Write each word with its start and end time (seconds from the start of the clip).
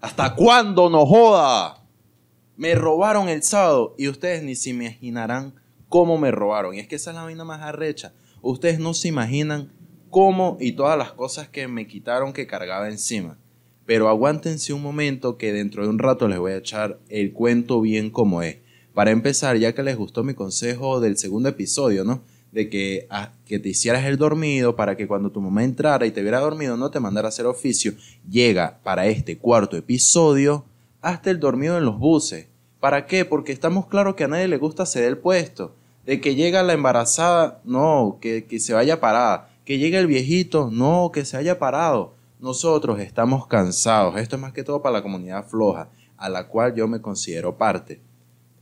¿Hasta 0.00 0.34
cuándo 0.34 0.88
no 0.88 1.04
joda? 1.04 1.84
Me 2.56 2.74
robaron 2.74 3.28
el 3.28 3.42
sábado 3.42 3.94
y 3.98 4.08
ustedes 4.08 4.42
ni 4.42 4.54
se 4.54 4.70
imaginarán 4.70 5.54
cómo 5.90 6.16
me 6.16 6.30
robaron. 6.30 6.74
Y 6.74 6.78
es 6.78 6.88
que 6.88 6.96
esa 6.96 7.10
es 7.10 7.16
la 7.16 7.24
vaina 7.24 7.44
más 7.44 7.60
arrecha. 7.60 8.14
Ustedes 8.40 8.78
no 8.78 8.94
se 8.94 9.08
imaginan 9.08 9.70
cómo 10.08 10.56
y 10.58 10.72
todas 10.72 10.96
las 10.96 11.12
cosas 11.12 11.48
que 11.48 11.68
me 11.68 11.86
quitaron 11.86 12.32
que 12.32 12.46
cargaba 12.46 12.88
encima. 12.88 13.38
Pero 13.84 14.08
aguántense 14.08 14.72
un 14.72 14.80
momento 14.82 15.36
que 15.36 15.52
dentro 15.52 15.82
de 15.82 15.90
un 15.90 15.98
rato 15.98 16.28
les 16.28 16.38
voy 16.38 16.52
a 16.52 16.58
echar 16.58 16.98
el 17.10 17.34
cuento 17.34 17.82
bien 17.82 18.08
como 18.08 18.42
es. 18.42 18.56
Para 18.94 19.10
empezar, 19.10 19.58
ya 19.58 19.74
que 19.74 19.82
les 19.82 19.96
gustó 19.96 20.24
mi 20.24 20.32
consejo 20.32 21.00
del 21.00 21.18
segundo 21.18 21.50
episodio, 21.50 22.04
¿no? 22.04 22.22
De 22.52 22.68
que, 22.68 23.06
ah, 23.10 23.32
que 23.46 23.58
te 23.58 23.68
hicieras 23.68 24.04
el 24.04 24.16
dormido 24.16 24.74
para 24.74 24.96
que 24.96 25.06
cuando 25.06 25.30
tu 25.30 25.40
mamá 25.40 25.62
entrara 25.62 26.06
y 26.06 26.10
te 26.10 26.22
viera 26.22 26.40
dormido 26.40 26.76
no 26.76 26.90
te 26.90 26.98
mandara 26.98 27.28
a 27.28 27.30
hacer 27.30 27.46
oficio, 27.46 27.92
llega 28.28 28.80
para 28.82 29.06
este 29.06 29.38
cuarto 29.38 29.76
episodio 29.76 30.64
hasta 31.00 31.30
el 31.30 31.38
dormido 31.38 31.78
en 31.78 31.84
los 31.84 31.98
buses. 31.98 32.48
¿Para 32.80 33.06
qué? 33.06 33.24
Porque 33.24 33.52
estamos 33.52 33.86
claros 33.86 34.14
que 34.16 34.24
a 34.24 34.28
nadie 34.28 34.48
le 34.48 34.58
gusta 34.58 34.86
ceder 34.86 35.08
el 35.08 35.18
puesto. 35.18 35.74
De 36.06 36.20
que 36.20 36.34
llega 36.34 36.62
la 36.62 36.72
embarazada, 36.72 37.60
no, 37.64 38.18
que, 38.20 38.46
que 38.46 38.58
se 38.58 38.72
vaya 38.72 39.00
parada 39.00 39.50
que 39.70 39.78
llegue 39.78 39.98
el 39.98 40.08
viejito, 40.08 40.68
no, 40.72 41.12
que 41.12 41.24
se 41.24 41.36
haya 41.36 41.60
parado. 41.60 42.14
Nosotros 42.40 42.98
estamos 42.98 43.46
cansados. 43.46 44.16
Esto 44.16 44.34
es 44.34 44.42
más 44.42 44.52
que 44.52 44.64
todo 44.64 44.82
para 44.82 44.94
la 44.94 45.02
comunidad 45.04 45.46
floja, 45.46 45.90
a 46.16 46.28
la 46.28 46.48
cual 46.48 46.74
yo 46.74 46.88
me 46.88 47.00
considero 47.00 47.56
parte. 47.56 48.00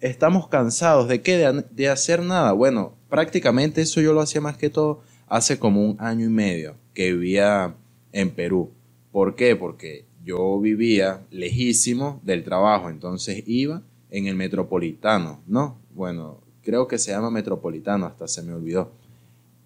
Estamos 0.01 0.48
cansados 0.48 1.09
de 1.09 1.23
qué? 1.23 1.37
De, 1.70 1.88
hacer 1.88 2.23
nada. 2.23 2.52
Bueno, 2.52 2.95
prácticamente 3.09 3.83
eso 3.83 4.01
yo 4.01 4.12
lo 4.12 4.20
hacía 4.20 4.41
más 4.41 4.56
que 4.56 4.70
todo 4.70 5.02
hace 5.27 5.59
como 5.59 5.84
un 5.84 5.97
año 5.98 6.27
y 6.27 6.30
medio 6.30 6.77
que 6.95 7.12
vivía 7.12 7.75
en 8.12 8.30
Perú. 8.30 8.70
¿Por 9.11 9.34
qué? 9.34 9.56
Porque 9.56 10.05
yo 10.25 10.61
vivía 10.61 11.23
lejísimo 11.30 12.20
del 12.23 12.45
trabajo, 12.45 12.91
entonces 12.91 13.42
iba 13.47 13.83
en 14.11 14.27
el 14.27 14.37
metropolitano, 14.37 15.41
¿no? 15.47 15.78
Bueno, 15.95 16.41
creo 16.62 16.87
que 16.87 16.98
se 16.98 17.11
llama 17.11 17.31
metropolitano, 17.31 18.06
hasta 18.06 18.28
se 18.28 18.42
me 18.42 18.53
olvidó. 18.53 18.92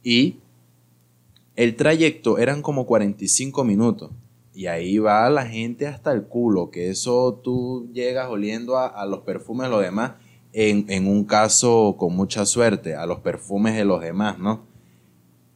Y 0.02 0.38
el 1.56 1.76
trayecto 1.76 2.38
eran 2.38 2.62
como 2.62 2.86
45 2.86 3.64
minutos. 3.64 4.10
Y 4.54 4.66
ahí 4.66 4.98
va 4.98 5.28
la 5.30 5.46
gente 5.46 5.86
hasta 5.86 6.12
el 6.12 6.24
culo, 6.24 6.70
que 6.70 6.90
eso 6.90 7.40
tú 7.42 7.88
llegas 7.92 8.28
oliendo 8.28 8.78
a, 8.78 9.04
los 9.06 9.20
perfumes 9.20 9.70
los 9.70 9.82
demás, 9.82 10.12
en, 10.52 11.06
un 11.06 11.24
caso 11.24 11.96
con 11.98 12.14
mucha 12.14 12.44
suerte, 12.46 12.94
a 12.94 13.06
los 13.06 13.20
perfumes 13.20 13.74
de 13.74 13.84
los 13.84 14.00
demás, 14.00 14.38
¿no? 14.38 14.66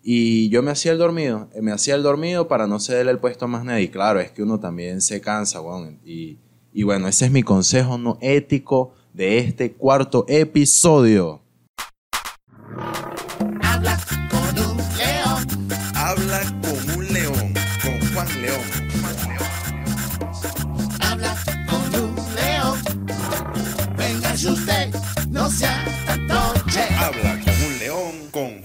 Y 0.02 0.48
yo 0.50 0.62
me 0.62 0.70
hacía 0.70 0.92
el 0.92 0.98
dormido, 0.98 1.48
eh, 1.52 1.62
me 1.62 1.72
hacía 1.72 1.96
el 1.96 2.02
dormido 2.02 2.46
para 2.46 2.66
no 2.66 2.78
cederle 2.78 3.10
el 3.10 3.18
puesto 3.18 3.46
a 3.46 3.48
más 3.48 3.64
nadie. 3.64 3.90
Claro, 3.90 4.20
es 4.20 4.30
que 4.30 4.42
uno 4.42 4.60
también 4.60 5.00
se 5.00 5.20
cansa, 5.20 5.60
weón. 5.60 5.98
Y, 6.04 6.38
y 6.72 6.84
bueno, 6.84 7.08
ese 7.08 7.26
es 7.26 7.32
mi 7.32 7.42
consejo 7.42 7.98
no 7.98 8.16
ético 8.20 8.92
de 9.12 9.38
este 9.38 9.72
cuarto 9.72 10.24
episodio. 10.28 11.42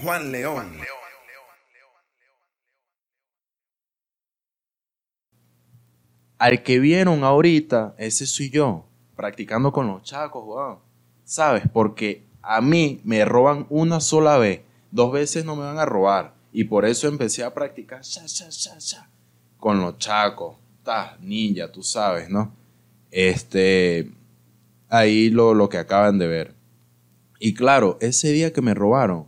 Juan 0.02 0.32
León. 0.32 0.78
Al 6.38 6.64
que 6.64 6.80
vieron 6.80 7.24
ahorita, 7.24 7.94
ese 7.98 8.26
soy 8.26 8.50
yo, 8.50 8.86
practicando 9.16 9.72
con 9.72 9.88
los 9.88 10.02
chacos, 10.02 10.80
¿Sabes? 11.24 11.64
Porque 11.72 12.26
a 12.42 12.62
mí 12.62 13.00
me 13.04 13.24
roban 13.26 13.68
una 13.70 14.00
sola 14.00 14.38
vez, 14.38 14.62
dos 14.90 15.12
veces 15.12 15.46
no 15.46 15.56
me 15.56 15.64
van 15.64 15.78
a 15.78 15.86
robar. 15.86 16.34
Y 16.52 16.64
por 16.64 16.86
eso 16.86 17.08
empecé 17.08 17.44
a 17.44 17.54
practicar 17.54 18.02
con 19.58 19.80
los 19.82 19.98
chacos. 20.00 20.58
Ta, 20.84 21.16
ninja, 21.22 21.72
tú 21.72 21.84
sabes, 21.84 22.30
¿no? 22.30 22.52
Este, 23.12 24.12
ahí 24.90 25.30
lo, 25.30 25.54
lo 25.54 25.70
que 25.70 25.78
acaban 25.78 26.18
de 26.18 26.28
ver. 26.28 26.61
Y 27.44 27.56
claro, 27.56 27.98
ese 28.02 28.32
día 28.32 28.54
que 28.54 28.62
me 28.62 28.76
robaron, 28.76 29.26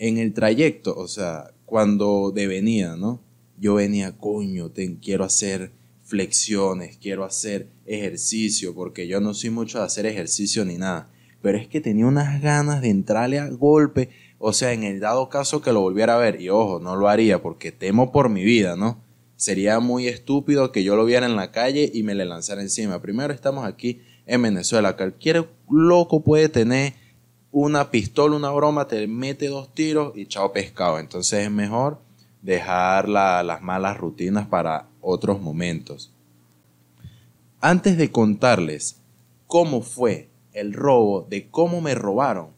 en 0.00 0.18
el 0.18 0.34
trayecto, 0.34 0.92
o 0.96 1.06
sea, 1.06 1.52
cuando 1.66 2.32
de 2.34 2.48
venida, 2.48 2.96
¿no? 2.96 3.20
Yo 3.60 3.74
venía, 3.74 4.18
coño, 4.18 4.72
quiero 5.00 5.22
hacer 5.22 5.70
flexiones, 6.02 6.98
quiero 7.00 7.22
hacer 7.22 7.68
ejercicio, 7.86 8.74
porque 8.74 9.06
yo 9.06 9.20
no 9.20 9.34
soy 9.34 9.50
mucho 9.50 9.78
de 9.78 9.84
hacer 9.84 10.04
ejercicio 10.04 10.64
ni 10.64 10.78
nada. 10.78 11.08
Pero 11.42 11.56
es 11.56 11.68
que 11.68 11.80
tenía 11.80 12.06
unas 12.06 12.42
ganas 12.42 12.82
de 12.82 12.90
entrarle 12.90 13.38
a 13.38 13.48
golpe, 13.48 14.08
o 14.38 14.52
sea, 14.52 14.72
en 14.72 14.82
el 14.82 14.98
dado 14.98 15.28
caso 15.28 15.62
que 15.62 15.72
lo 15.72 15.80
volviera 15.80 16.16
a 16.16 16.18
ver, 16.18 16.40
y 16.40 16.48
ojo, 16.48 16.80
no 16.80 16.96
lo 16.96 17.08
haría 17.08 17.40
porque 17.40 17.70
temo 17.70 18.10
por 18.10 18.30
mi 18.30 18.42
vida, 18.42 18.74
¿no? 18.74 19.00
Sería 19.36 19.78
muy 19.78 20.08
estúpido 20.08 20.72
que 20.72 20.82
yo 20.82 20.96
lo 20.96 21.04
viera 21.04 21.26
en 21.26 21.36
la 21.36 21.52
calle 21.52 21.88
y 21.94 22.02
me 22.02 22.16
le 22.16 22.24
lanzara 22.24 22.62
encima. 22.62 23.00
Primero 23.00 23.32
estamos 23.32 23.64
aquí 23.64 24.00
en 24.26 24.42
Venezuela. 24.42 24.96
Cualquier 24.96 25.48
loco 25.70 26.24
puede 26.24 26.48
tener 26.48 27.03
una 27.54 27.92
pistola, 27.92 28.34
una 28.34 28.50
broma, 28.50 28.88
te 28.88 29.06
mete 29.06 29.46
dos 29.46 29.72
tiros 29.72 30.12
y 30.16 30.26
chao 30.26 30.52
pescado. 30.52 30.98
Entonces 30.98 31.44
es 31.44 31.50
mejor 31.52 32.00
dejar 32.42 33.08
las 33.08 33.62
malas 33.62 33.96
rutinas 33.96 34.48
para 34.48 34.88
otros 35.00 35.40
momentos. 35.40 36.12
Antes 37.60 37.96
de 37.96 38.10
contarles 38.10 39.00
cómo 39.46 39.82
fue 39.82 40.28
el 40.52 40.72
robo, 40.72 41.28
de 41.30 41.48
cómo 41.48 41.80
me 41.80 41.94
robaron, 41.94 42.48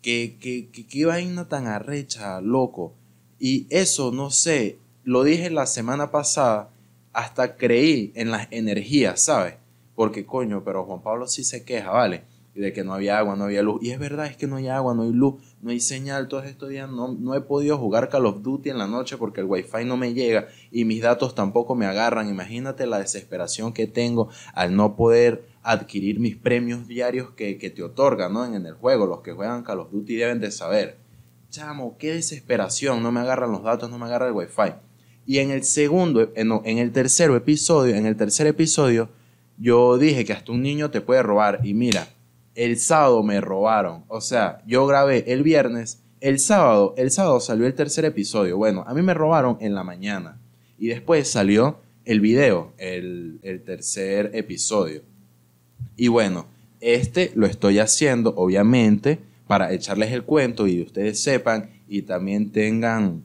que, 0.00 0.38
que, 0.40 0.70
que, 0.70 0.86
que 0.86 1.04
vaina 1.04 1.46
tan 1.46 1.66
arrecha, 1.66 2.40
loco. 2.40 2.94
Y 3.38 3.66
eso, 3.68 4.12
no 4.12 4.30
sé, 4.30 4.78
lo 5.04 5.24
dije 5.24 5.50
la 5.50 5.66
semana 5.66 6.10
pasada, 6.10 6.70
hasta 7.12 7.56
creí 7.58 8.12
en 8.14 8.30
las 8.30 8.48
energías, 8.50 9.20
¿sabes? 9.20 9.56
Porque 9.94 10.24
coño, 10.24 10.64
pero 10.64 10.86
Juan 10.86 11.02
Pablo 11.02 11.26
sí 11.26 11.44
se 11.44 11.66
queja, 11.66 11.90
¿vale? 11.90 12.31
De 12.60 12.72
que 12.72 12.84
no 12.84 12.92
había 12.92 13.18
agua, 13.18 13.34
no 13.34 13.44
había 13.44 13.62
luz. 13.62 13.82
Y 13.82 13.90
es 13.90 13.98
verdad, 13.98 14.26
es 14.26 14.36
que 14.36 14.46
no 14.46 14.56
hay 14.56 14.68
agua, 14.68 14.94
no 14.94 15.02
hay 15.02 15.12
luz, 15.12 15.42
no 15.62 15.70
hay 15.70 15.80
señal. 15.80 16.28
Todos 16.28 16.44
estos 16.44 16.68
días 16.68 16.88
no, 16.90 17.08
no 17.08 17.34
he 17.34 17.40
podido 17.40 17.78
jugar 17.78 18.10
Call 18.10 18.26
of 18.26 18.42
Duty 18.42 18.70
en 18.70 18.78
la 18.78 18.86
noche 18.86 19.16
porque 19.16 19.40
el 19.40 19.46
wifi 19.46 19.84
no 19.84 19.96
me 19.96 20.12
llega 20.12 20.48
y 20.70 20.84
mis 20.84 21.00
datos 21.00 21.34
tampoco 21.34 21.74
me 21.74 21.86
agarran. 21.86 22.28
Imagínate 22.28 22.86
la 22.86 22.98
desesperación 22.98 23.72
que 23.72 23.86
tengo 23.86 24.28
al 24.54 24.76
no 24.76 24.96
poder 24.96 25.46
adquirir 25.62 26.20
mis 26.20 26.36
premios 26.36 26.86
diarios 26.86 27.30
que, 27.30 27.56
que 27.56 27.70
te 27.70 27.82
otorgan 27.82 28.32
¿no? 28.34 28.44
en, 28.44 28.66
el 28.66 28.74
juego. 28.74 29.06
Los 29.06 29.20
que 29.20 29.32
juegan 29.32 29.62
Call 29.62 29.80
of 29.80 29.90
Duty 29.90 30.16
deben 30.16 30.40
de 30.40 30.50
saber. 30.50 30.98
Chamo, 31.48 31.96
qué 31.98 32.14
desesperación, 32.14 33.02
no 33.02 33.12
me 33.12 33.20
agarran 33.20 33.52
los 33.52 33.62
datos, 33.62 33.90
no 33.90 33.98
me 33.98 34.06
agarra 34.06 34.26
el 34.26 34.32
wifi. 34.32 34.74
Y 35.26 35.38
en 35.38 35.50
el 35.50 35.64
segundo, 35.64 36.32
en, 36.34 36.50
en 36.64 36.78
el 36.78 36.92
tercer 36.92 37.30
episodio, 37.30 37.94
en 37.94 38.06
el 38.06 38.16
tercer 38.16 38.46
episodio, 38.46 39.10
yo 39.58 39.98
dije 39.98 40.24
que 40.24 40.32
hasta 40.32 40.50
un 40.50 40.62
niño 40.62 40.90
te 40.90 41.00
puede 41.00 41.22
robar. 41.22 41.60
Y 41.62 41.74
mira, 41.74 42.08
el 42.54 42.78
sábado 42.78 43.22
me 43.22 43.40
robaron. 43.40 44.04
O 44.08 44.20
sea, 44.20 44.62
yo 44.66 44.86
grabé 44.86 45.32
el 45.32 45.42
viernes, 45.42 46.02
el 46.20 46.38
sábado, 46.38 46.94
el 46.96 47.10
sábado 47.10 47.40
salió 47.40 47.66
el 47.66 47.74
tercer 47.74 48.04
episodio. 48.04 48.56
Bueno, 48.56 48.84
a 48.86 48.94
mí 48.94 49.02
me 49.02 49.14
robaron 49.14 49.56
en 49.60 49.74
la 49.74 49.84
mañana. 49.84 50.40
Y 50.78 50.88
después 50.88 51.28
salió 51.28 51.80
el 52.04 52.20
video, 52.20 52.72
el, 52.78 53.38
el 53.42 53.62
tercer 53.62 54.30
episodio. 54.34 55.02
Y 55.96 56.08
bueno, 56.08 56.46
este 56.80 57.32
lo 57.34 57.46
estoy 57.46 57.78
haciendo, 57.78 58.34
obviamente, 58.36 59.20
para 59.46 59.72
echarles 59.72 60.12
el 60.12 60.24
cuento 60.24 60.66
y 60.66 60.82
ustedes 60.82 61.22
sepan 61.22 61.70
y 61.88 62.02
también 62.02 62.50
tengan 62.50 63.24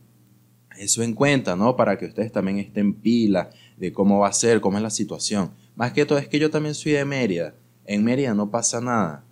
eso 0.78 1.02
en 1.02 1.14
cuenta, 1.14 1.56
¿no? 1.56 1.76
Para 1.76 1.98
que 1.98 2.06
ustedes 2.06 2.32
también 2.32 2.60
estén 2.60 2.94
pila 2.94 3.50
de 3.78 3.92
cómo 3.92 4.20
va 4.20 4.28
a 4.28 4.34
ser, 4.34 4.62
cómo 4.62 4.78
es 4.78 4.84
la 4.84 4.90
situación. 4.90 5.52
Más 5.76 5.94
que 5.94 6.06
todo 6.06 6.18
es 6.20 6.28
que 6.28 6.40
yo 6.40 6.50
también 6.50 6.76
soy 6.76 6.94
de 6.94 7.06
Mérida 7.06 7.54
en 7.88 8.04
Mérida 8.04 8.34
no 8.34 8.52
pasa 8.52 8.80
nada. 8.82 9.24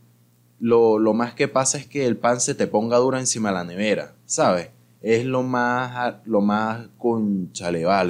Lo, 0.60 0.98
más 1.14 1.34
que 1.34 1.48
pasa 1.48 1.78
es 1.78 1.86
que 1.86 2.06
el 2.06 2.18
pan 2.18 2.40
se 2.40 2.56
te 2.56 2.66
ponga 2.66 2.98
duro 2.98 3.20
encima 3.20 3.50
de 3.50 3.56
la 3.56 3.64
nevera, 3.64 4.16
¿sabes? 4.26 4.70
Es 5.02 5.26
lo 5.26 5.44
más, 5.44 6.16
lo 6.26 6.42
más 6.42 6.88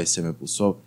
se 0.06 0.22
me 0.22 0.32
puso 0.32 0.82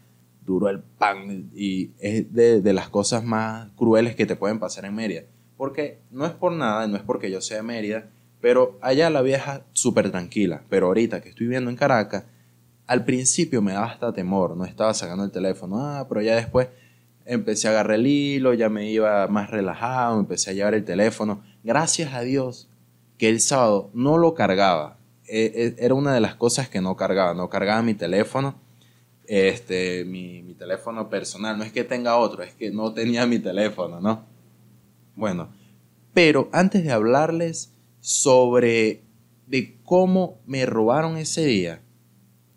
duro 0.46 0.70
el 0.70 0.78
pan 0.80 1.50
y 1.54 1.90
es 1.98 2.32
de, 2.32 2.62
de, 2.62 2.72
las 2.72 2.88
cosas 2.88 3.22
más 3.22 3.68
crueles 3.76 4.16
que 4.16 4.24
te 4.24 4.36
pueden 4.36 4.58
pasar 4.58 4.86
en 4.86 4.94
Mérida. 4.94 5.22
Porque 5.58 5.98
no 6.10 6.24
es 6.24 6.32
por 6.32 6.52
nada, 6.52 6.86
no 6.86 6.96
es 6.96 7.02
porque 7.02 7.30
yo 7.30 7.42
sea 7.42 7.58
de 7.58 7.64
Mérida, 7.64 8.06
pero 8.40 8.78
allá 8.80 9.10
la 9.10 9.20
vieja 9.20 9.62
súper 9.72 10.10
tranquila. 10.10 10.62
Pero 10.70 10.86
ahorita 10.86 11.20
que 11.20 11.30
estoy 11.30 11.46
viviendo 11.46 11.68
en 11.68 11.76
Caracas, 11.76 12.24
al 12.86 13.04
principio 13.04 13.60
me 13.60 13.72
daba 13.72 13.86
hasta 13.86 14.12
temor, 14.12 14.56
no 14.56 14.64
estaba 14.64 14.94
sacando 14.94 15.24
el 15.24 15.30
teléfono, 15.30 15.80
ah, 15.80 16.06
pero 16.08 16.22
ya 16.22 16.36
después 16.36 16.68
empecé 17.28 17.68
a 17.68 17.72
agarrar 17.72 17.98
el 17.98 18.06
hilo, 18.06 18.54
ya 18.54 18.68
me 18.68 18.90
iba 18.90 19.28
más 19.28 19.50
relajado, 19.50 20.18
empecé 20.18 20.50
a 20.50 20.54
llevar 20.54 20.74
el 20.74 20.84
teléfono. 20.84 21.42
Gracias 21.62 22.14
a 22.14 22.22
Dios 22.22 22.68
que 23.18 23.28
el 23.28 23.40
sábado 23.40 23.90
no 23.92 24.16
lo 24.18 24.34
cargaba. 24.34 24.98
E, 25.26 25.76
e, 25.78 25.84
era 25.84 25.94
una 25.94 26.14
de 26.14 26.20
las 26.20 26.34
cosas 26.34 26.68
que 26.68 26.80
no 26.80 26.96
cargaba, 26.96 27.34
no 27.34 27.48
cargaba 27.50 27.82
mi 27.82 27.94
teléfono. 27.94 28.54
este, 29.26 30.06
mi, 30.06 30.42
mi 30.42 30.54
teléfono 30.54 31.10
personal. 31.10 31.58
No 31.58 31.64
es 31.64 31.70
que 31.70 31.84
tenga 31.84 32.16
otro, 32.16 32.42
es 32.42 32.54
que 32.54 32.70
no 32.70 32.94
tenía 32.94 33.26
mi 33.26 33.38
teléfono, 33.38 34.00
¿no? 34.00 34.24
Bueno, 35.14 35.50
pero 36.14 36.48
antes 36.52 36.82
de 36.82 36.92
hablarles 36.92 37.74
sobre 38.00 39.02
de 39.46 39.76
cómo 39.84 40.38
me 40.46 40.64
robaron 40.64 41.18
ese 41.18 41.44
día, 41.44 41.82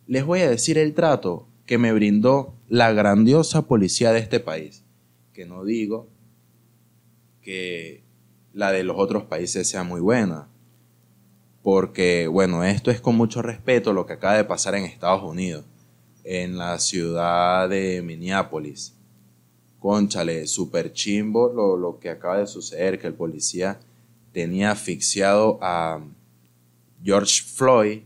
les 0.08 0.26
voy 0.26 0.42
a 0.42 0.50
decir 0.50 0.78
el 0.78 0.94
trato 0.94 1.48
que 1.66 1.78
me 1.78 1.92
brindó 1.92 2.54
la 2.72 2.94
grandiosa 2.94 3.64
policía 3.64 4.14
de 4.14 4.20
este 4.20 4.40
país. 4.40 4.86
Que 5.34 5.46
no 5.46 5.66
digo 5.66 6.08
que 7.42 8.02
la 8.54 8.72
de 8.72 8.86
los 8.86 8.96
otros 8.98 9.26
países 9.26 9.68
sea 9.68 9.84
muy 9.84 10.00
buena, 10.00 10.48
porque, 11.64 12.28
bueno, 12.28 12.64
esto 12.64 12.90
es 12.90 13.02
con 13.02 13.18
mucho 13.18 13.42
respeto 13.42 13.92
lo 13.92 14.06
que 14.06 14.14
acaba 14.14 14.38
de 14.38 14.46
pasar 14.46 14.76
en 14.76 14.86
Estados 14.86 15.22
Unidos, 15.22 15.66
en 16.24 16.58
la 16.58 16.80
ciudad 16.80 17.68
de 17.68 18.02
Minneapolis. 18.02 18.96
Conchale, 19.82 20.48
super 20.48 20.94
chimbo 20.94 21.52
lo, 21.52 21.76
lo 21.76 22.00
que 22.00 22.10
acaba 22.10 22.38
de 22.38 22.48
suceder, 22.48 23.00
que 23.00 23.08
el 23.08 23.16
policía 23.16 23.82
tenía 24.32 24.72
asfixiado 24.72 25.60
a 25.62 26.00
George 27.04 27.42
Floyd, 27.44 28.04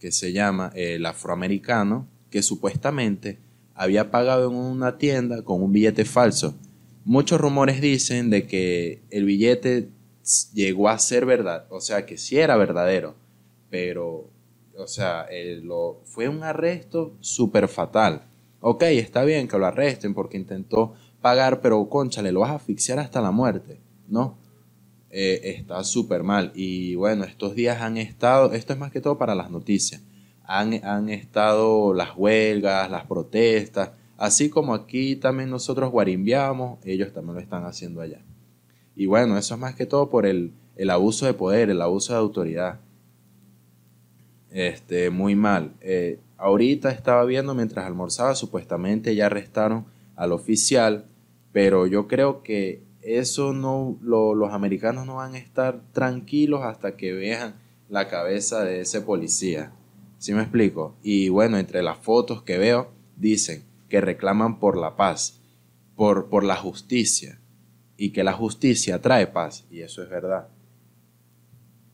que 0.00 0.10
se 0.10 0.32
llama 0.32 0.72
el 0.74 1.04
afroamericano, 1.04 2.08
que 2.30 2.42
supuestamente 2.42 3.44
había 3.76 4.10
pagado 4.10 4.50
en 4.50 4.56
una 4.56 4.98
tienda 4.98 5.42
con 5.42 5.62
un 5.62 5.72
billete 5.72 6.04
falso. 6.04 6.54
Muchos 7.04 7.40
rumores 7.40 7.80
dicen 7.80 8.30
de 8.30 8.46
que 8.46 9.02
el 9.10 9.24
billete 9.26 9.90
llegó 10.54 10.88
a 10.88 10.98
ser 10.98 11.26
verdad, 11.26 11.66
o 11.70 11.80
sea, 11.80 12.04
que 12.04 12.18
sí 12.18 12.38
era 12.38 12.56
verdadero, 12.56 13.14
pero, 13.70 14.30
o 14.76 14.86
sea, 14.88 15.26
lo, 15.62 16.00
fue 16.04 16.28
un 16.28 16.42
arresto 16.42 17.14
súper 17.20 17.68
fatal. 17.68 18.22
Ok, 18.60 18.82
está 18.82 19.22
bien 19.22 19.46
que 19.46 19.58
lo 19.58 19.66
arresten 19.66 20.14
porque 20.14 20.36
intentó 20.36 20.94
pagar, 21.20 21.60
pero 21.60 21.88
conchale, 21.88 22.32
lo 22.32 22.40
vas 22.40 22.50
a 22.50 22.56
asfixiar 22.56 22.98
hasta 22.98 23.20
la 23.20 23.30
muerte, 23.30 23.78
¿no? 24.08 24.38
Eh, 25.10 25.56
está 25.58 25.84
súper 25.84 26.22
mal. 26.22 26.50
Y 26.54 26.94
bueno, 26.96 27.24
estos 27.24 27.54
días 27.54 27.80
han 27.80 27.96
estado, 27.96 28.52
esto 28.52 28.72
es 28.72 28.78
más 28.78 28.90
que 28.90 29.00
todo 29.00 29.18
para 29.18 29.34
las 29.34 29.50
noticias, 29.50 30.02
han, 30.46 30.84
han 30.84 31.08
estado 31.08 31.94
las 31.94 32.16
huelgas, 32.16 32.90
las 32.90 33.04
protestas, 33.04 33.92
así 34.16 34.48
como 34.48 34.74
aquí 34.74 35.16
también 35.16 35.50
nosotros 35.50 35.90
guarimbiamos, 35.90 36.78
ellos 36.84 37.12
también 37.12 37.34
lo 37.34 37.40
están 37.40 37.64
haciendo 37.64 38.00
allá. 38.00 38.20
Y 38.94 39.06
bueno, 39.06 39.36
eso 39.36 39.54
es 39.54 39.60
más 39.60 39.74
que 39.74 39.86
todo 39.86 40.08
por 40.08 40.24
el, 40.24 40.52
abuso 40.90 41.26
de 41.26 41.34
poder, 41.34 41.68
el 41.68 41.82
abuso 41.82 42.14
de 42.14 42.18
autoridad. 42.18 42.80
Este, 44.50 45.10
muy 45.10 45.34
mal. 45.34 45.74
Eh, 45.82 46.18
ahorita 46.38 46.90
estaba 46.90 47.24
viendo 47.24 47.54
mientras 47.54 47.84
almorzaba, 47.84 48.34
supuestamente 48.34 49.14
ya 49.14 49.26
arrestaron 49.26 49.84
al 50.16 50.32
oficial, 50.32 51.04
pero 51.52 51.86
yo 51.86 52.08
creo 52.08 52.42
que 52.42 52.82
eso 53.02 53.52
no, 53.52 53.98
los 54.02 54.52
americanos 54.52 55.06
no 55.06 55.16
van 55.16 55.34
a 55.34 55.38
estar 55.38 55.80
tranquilos 55.92 56.62
hasta 56.64 56.96
que 56.96 57.12
vean 57.12 57.54
la 57.88 58.08
cabeza 58.08 58.64
de 58.64 58.80
ese 58.80 59.02
policía. 59.02 59.72
¿Sí 60.26 60.34
me 60.34 60.42
explico? 60.42 60.96
Y 61.04 61.28
bueno, 61.28 61.56
entre 61.56 61.84
las 61.84 61.98
fotos 61.98 62.42
que 62.42 62.58
veo, 62.58 62.90
dicen 63.14 63.62
que 63.88 64.00
reclaman 64.00 64.58
por 64.58 64.76
la 64.76 64.96
paz, 64.96 65.40
por, 65.94 66.28
por 66.28 66.42
la 66.42 66.56
justicia 66.56 67.38
y 67.96 68.10
que 68.10 68.24
la 68.24 68.32
justicia 68.32 69.00
trae 69.00 69.28
paz, 69.28 69.66
y 69.70 69.82
eso 69.82 70.02
es 70.02 70.10
verdad. 70.10 70.48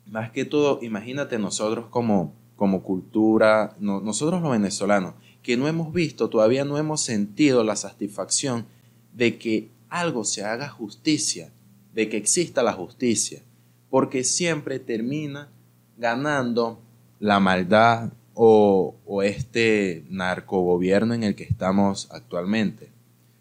Más 0.07 0.31
que 0.31 0.47
todo, 0.47 0.79
imagínate 0.81 1.39
nosotros 1.39 1.89
como, 1.91 2.33
como 2.57 2.83
cultura, 2.83 3.77
nosotros 3.79 4.41
los 4.41 4.53
venezolanos, 4.53 5.13
que 5.43 5.59
no 5.59 5.69
hemos 5.69 5.93
visto, 5.93 6.31
todavía 6.31 6.65
no 6.65 6.79
hemos 6.79 7.03
sentido 7.03 7.63
la 7.65 7.77
satisfacción 7.77 8.65
de 9.13 9.37
que 9.37 9.69
algo 9.91 10.25
se 10.25 10.43
haga 10.43 10.71
justicia, 10.71 11.53
de 11.93 12.09
que 12.09 12.17
exista 12.17 12.63
la 12.63 12.73
justicia, 12.73 13.43
porque 13.91 14.25
siempre 14.25 14.79
termina 14.79 15.51
ganando 15.99 16.81
la 17.21 17.39
maldad 17.39 18.11
o, 18.35 19.23
este 19.23 20.05
narcogobierno 20.09 21.15
en 21.15 21.23
el 21.23 21.35
que 21.35 21.45
estamos 21.45 22.09
actualmente. 22.11 22.91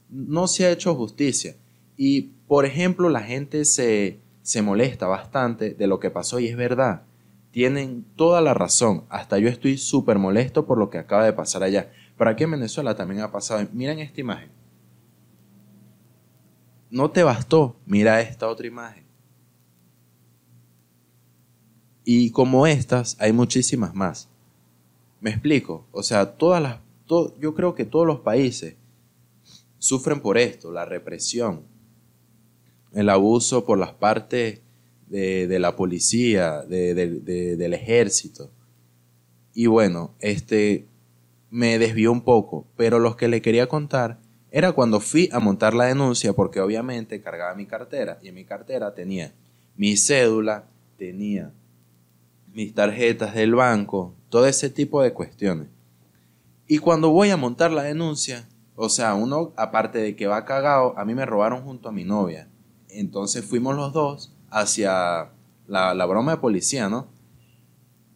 No 0.09 0.47
se 0.47 0.65
ha 0.65 0.71
hecho 0.71 0.95
justicia. 0.95 1.55
Y 1.97 2.33
por 2.47 2.65
ejemplo, 2.65 3.09
la 3.09 3.21
gente 3.21 3.65
se, 3.65 4.19
molesta 4.61 5.07
bastante 5.07 5.73
de 5.73 5.87
lo 5.87 5.99
que 5.99 6.09
pasó 6.09 6.39
y 6.39 6.47
es 6.47 6.57
verdad. 6.57 7.03
Tienen 7.51 8.05
toda 8.15 8.41
la 8.41 8.53
razón. 8.53 9.05
Hasta 9.09 9.37
yo 9.39 9.49
estoy 9.49 9.77
súper 9.77 10.17
molesto 10.17 10.65
por 10.65 10.77
lo 10.77 10.89
que 10.89 10.97
acaba 10.97 11.25
de 11.25 11.33
pasar 11.33 11.63
allá. 11.63 11.91
Pero 12.17 12.29
aquí 12.29 12.43
en 12.43 12.51
Venezuela 12.51 12.95
también 12.95 13.21
ha 13.21 13.31
pasado. 13.31 13.67
Miren 13.73 13.99
esta 13.99 14.21
imagen. 14.21 14.49
No 16.89 17.11
te 17.11 17.23
bastó. 17.23 17.75
Mira 17.85 18.21
esta 18.21 18.47
otra 18.47 18.67
imagen. 18.67 19.05
Y 22.03 22.31
como 22.31 22.67
estas, 22.67 23.15
hay 23.19 23.31
muchísimas 23.31 23.93
más. 23.93 24.30
¿Me 25.21 25.29
explico? 25.29 25.87
O 25.91 26.01
sea, 26.01 26.33
todas 26.33 26.61
las, 26.61 26.79
yo 27.39 27.53
creo 27.53 27.75
que 27.75 27.85
todos 27.85 28.07
los 28.07 28.21
países 28.21 28.75
sufren 29.77 30.19
por 30.19 30.37
esto, 30.37 30.71
la 30.71 30.83
represión, 30.83 31.61
el 32.91 33.07
abuso 33.07 33.63
por 33.63 33.77
las 33.77 33.93
partes 33.93 34.61
de, 35.07 35.59
la 35.59 35.75
policía, 35.75 36.61
del 36.63 37.73
ejército. 37.73 38.49
Y 39.53 39.67
bueno, 39.67 40.15
este 40.19 40.87
me 41.51 41.77
desvió 41.77 42.11
un 42.11 42.21
poco, 42.21 42.65
pero 42.75 42.97
lo 42.97 43.15
que 43.15 43.27
le 43.27 43.41
quería 43.41 43.67
contar 43.67 44.19
era 44.49 44.71
cuando 44.71 44.99
fui 44.99 45.29
a 45.31 45.39
montar 45.39 45.73
la 45.75 45.85
denuncia, 45.85 46.33
porque 46.33 46.61
obviamente 46.61 47.21
cargaba 47.21 47.53
mi 47.53 47.67
cartera 47.67 48.17
y 48.23 48.29
en 48.29 48.35
mi 48.35 48.45
cartera 48.45 48.95
tenía 48.95 49.33
mi 49.75 49.97
cédula, 49.97 50.65
tenía 50.97 51.51
mis 52.53 52.73
tarjetas 52.73 53.35
del 53.35 53.55
banco, 53.55 54.15
todo 54.31 54.47
ese 54.47 54.71
tipo 54.71 55.03
de 55.03 55.13
cuestiones. 55.13 55.67
Y 56.65 56.79
cuando 56.79 57.11
voy 57.11 57.29
a 57.29 57.37
montar 57.37 57.71
la 57.71 57.83
denuncia, 57.83 58.47
o 58.75 58.87
sea, 58.87 59.13
uno, 59.13 59.51
aparte 59.57 59.99
de 59.99 60.15
que 60.15 60.25
va 60.25 60.45
cagado, 60.45 60.97
a 60.97 61.03
mí 61.05 61.13
me 61.13 61.25
robaron 61.25 61.63
junto 61.63 61.89
a 61.89 61.91
mi 61.91 62.05
novia. 62.05 62.47
Entonces 62.87 63.45
fuimos 63.45 63.75
los 63.75 63.91
dos 63.91 64.33
hacia 64.49 65.31
la, 65.67 66.05
broma 66.05 66.31
de 66.31 66.37
policía, 66.37 66.87
¿no? 66.87 67.07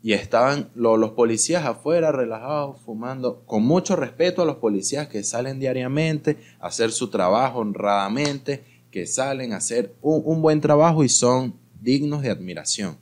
Y 0.01 0.13
estaban 0.13 0.69
los 0.73 1.11
policías 1.11 1.65
afuera 1.65 2.13
relajados, 2.13 2.79
fumando, 2.81 3.43
con 3.45 3.63
mucho 3.63 3.97
respeto 3.97 4.41
a 4.41 4.45
los 4.45 4.57
policías 4.57 5.09
que 5.09 5.21
salen 5.21 5.59
diariamente 5.59 6.37
a 6.61 6.67
hacer 6.67 6.93
su 6.93 7.09
trabajo 7.09 7.59
honradamente, 7.59 8.63
que 8.89 9.05
salen 9.05 9.51
a 9.51 9.57
hacer 9.57 9.95
un, 10.01 10.41
buen 10.41 10.61
trabajo 10.61 11.03
y 11.03 11.09
son 11.09 11.55
dignos 11.81 12.21
de 12.21 12.29
admiración, 12.29 12.97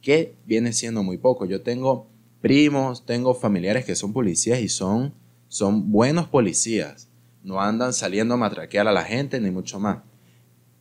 que 0.00 0.36
viene 0.46 0.72
siendo 0.72 1.02
muy 1.02 1.18
poco. 1.18 1.44
Yo 1.44 1.62
tengo 1.62 2.11
primos, 2.42 3.06
tengo 3.06 3.34
familiares 3.34 3.86
que 3.86 3.94
son 3.94 4.12
policías 4.12 4.60
y 4.60 4.68
son, 4.68 5.14
son 5.48 5.90
buenos 5.90 6.26
policías. 6.26 7.08
No 7.42 7.60
andan 7.60 7.94
saliendo 7.94 8.34
a 8.34 8.36
matraquear 8.36 8.86
a 8.86 8.92
la 8.92 9.04
gente, 9.04 9.40
ni 9.40 9.50
mucho 9.50 9.80
más. 9.80 10.02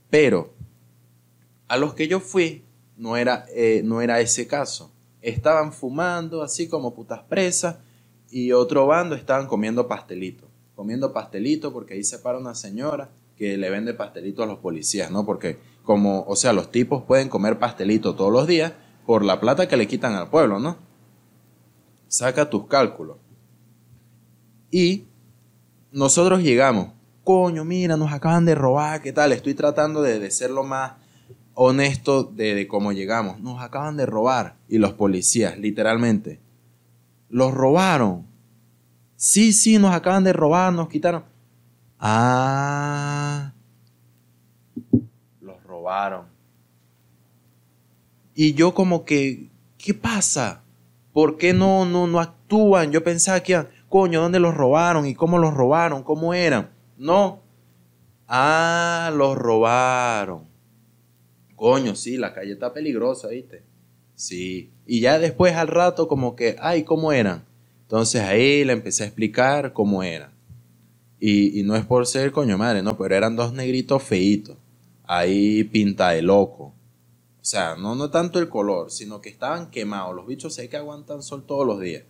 Pero 0.09 0.53
a 1.69 1.77
los 1.77 1.93
que 1.93 2.09
yo 2.09 2.19
fui 2.19 2.65
no 2.97 3.15
era, 3.15 3.45
eh, 3.55 3.81
no 3.85 4.01
era 4.01 4.19
ese 4.19 4.47
caso. 4.47 4.91
Estaban 5.21 5.71
fumando 5.71 6.41
así 6.41 6.67
como 6.67 6.93
putas 6.93 7.21
presas 7.23 7.77
y 8.29 8.51
otro 8.51 8.87
bando 8.87 9.15
estaban 9.15 9.47
comiendo 9.47 9.87
pastelito. 9.87 10.49
Comiendo 10.75 11.13
pastelito 11.13 11.71
porque 11.71 11.93
ahí 11.93 12.03
se 12.03 12.19
para 12.19 12.39
una 12.39 12.55
señora 12.55 13.11
que 13.37 13.57
le 13.57 13.69
vende 13.69 13.93
pastelito 13.93 14.43
a 14.43 14.47
los 14.47 14.59
policías, 14.59 15.11
¿no? 15.11 15.25
Porque 15.25 15.59
como, 15.83 16.25
o 16.27 16.35
sea, 16.35 16.53
los 16.53 16.71
tipos 16.71 17.03
pueden 17.03 17.29
comer 17.29 17.59
pastelito 17.59 18.15
todos 18.15 18.31
los 18.31 18.47
días 18.47 18.73
por 19.05 19.23
la 19.23 19.39
plata 19.39 19.67
que 19.67 19.77
le 19.77 19.87
quitan 19.87 20.13
al 20.13 20.29
pueblo, 20.29 20.59
¿no? 20.59 20.90
Saca 22.11 22.49
tus 22.49 22.67
cálculos. 22.67 23.17
Y 24.69 25.05
nosotros 25.91 26.41
llegamos 26.43 26.89
coño, 27.23 27.63
mira, 27.63 27.97
nos 27.97 28.11
acaban 28.11 28.45
de 28.45 28.55
robar, 28.55 29.01
¿qué 29.01 29.13
tal? 29.13 29.31
Estoy 29.31 29.53
tratando 29.53 30.01
de, 30.01 30.29
ser 30.31 30.51
lo 30.51 30.63
más 30.63 30.93
honesto 31.53 32.23
de, 32.23 32.67
cómo 32.67 32.91
llegamos. 32.91 33.39
Nos 33.39 33.61
acaban 33.61 33.97
de 33.97 34.05
robar. 34.05 34.57
Y 34.67 34.77
los 34.77 34.93
policías, 34.93 35.57
literalmente, 35.57 36.39
los 37.29 37.53
robaron. 37.53 38.25
Sí, 39.15 39.53
sí, 39.53 39.77
nos 39.77 39.93
acaban 39.93 40.23
de 40.23 40.33
robar, 40.33 40.73
nos 40.73 40.89
quitaron. 40.89 41.23
Ah, 41.99 43.53
los 45.39 45.63
robaron. 45.63 46.25
Y 48.33 48.53
yo 48.53 48.73
como 48.73 49.05
que, 49.05 49.49
¿qué 49.77 49.93
pasa? 49.93 50.63
¿Por 51.13 51.37
qué 51.37 51.53
no, 51.53 51.85
no, 51.85 52.07
no 52.07 52.19
actúan? 52.19 52.91
Yo 52.91 53.03
pensaba 53.03 53.41
que, 53.41 53.65
coño, 53.89 54.21
¿dónde 54.21 54.39
los 54.39 54.53
robaron? 54.53 55.05
¿Y 55.05 55.15
cómo 55.15 55.37
los 55.37 55.53
robaron? 55.53 56.03
¿Cómo 56.03 56.33
eran? 56.33 56.69
No. 56.97 57.41
Ah, 58.27 59.11
los 59.15 59.37
robaron. 59.37 60.45
Coño, 61.55 61.95
sí, 61.95 62.17
la 62.17 62.33
calle 62.33 62.53
está 62.53 62.73
peligrosa, 62.73 63.27
¿viste? 63.27 63.63
Sí. 64.15 64.71
Y 64.85 65.01
ya 65.01 65.19
después 65.19 65.55
al 65.55 65.67
rato 65.67 66.07
como 66.07 66.35
que, 66.35 66.55
ay, 66.59 66.83
¿cómo 66.83 67.11
eran? 67.11 67.43
Entonces 67.81 68.21
ahí 68.21 68.63
le 68.63 68.73
empecé 68.73 69.03
a 69.03 69.07
explicar 69.07 69.73
cómo 69.73 70.01
era. 70.01 70.31
Y, 71.19 71.59
y 71.59 71.63
no 71.63 71.75
es 71.75 71.85
por 71.85 72.07
ser 72.07 72.31
coño 72.31 72.57
madre, 72.57 72.81
no, 72.81 72.97
pero 72.97 73.15
eran 73.15 73.35
dos 73.35 73.53
negritos 73.53 74.01
feitos. 74.01 74.57
Ahí 75.03 75.65
pinta 75.65 76.11
de 76.11 76.21
loco. 76.21 76.73
O 77.41 77.43
sea, 77.43 77.75
no, 77.75 77.95
no 77.95 78.11
tanto 78.11 78.37
el 78.37 78.49
color, 78.49 78.91
sino 78.91 79.19
que 79.19 79.29
estaban 79.29 79.71
quemados. 79.71 80.15
Los 80.15 80.27
bichos 80.27 80.53
sé 80.53 80.69
que 80.69 80.77
aguantan 80.77 81.23
sol 81.23 81.43
todos 81.47 81.65
los 81.65 81.79
días. 81.79 82.03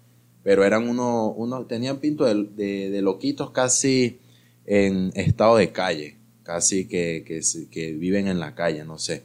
Pero 0.44 0.66
eran 0.66 0.90
unos, 0.90 1.34
uno, 1.38 1.66
tenían 1.66 2.00
pinto 2.00 2.26
de, 2.26 2.44
de, 2.44 2.90
de, 2.90 3.02
loquitos 3.02 3.52
casi 3.52 4.20
en 4.66 5.12
estado 5.16 5.56
de 5.56 5.72
calle. 5.72 6.18
Casi 6.44 6.86
que, 6.86 7.24
que, 7.26 7.40
que 7.70 7.94
viven 7.94 8.28
en 8.28 8.42
la 8.42 8.56
calle, 8.56 8.84
no 8.84 8.98
sé. 8.98 9.24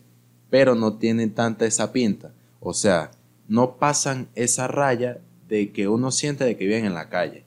Pero 0.49 0.77
no 0.77 0.97
tienen 0.99 1.35
tanta 1.35 1.67
esa 1.67 1.91
pinta. 1.91 2.33
O 2.61 2.73
sea, 2.73 3.11
no 3.49 3.77
pasan 3.77 4.29
esa 4.37 4.69
raya 4.69 5.19
de 5.49 5.73
que 5.73 5.89
uno 5.89 6.13
siente 6.13 6.45
de 6.45 6.57
que 6.57 6.67
viven 6.67 6.85
en 6.85 6.95
la 6.95 7.09
calle. 7.09 7.43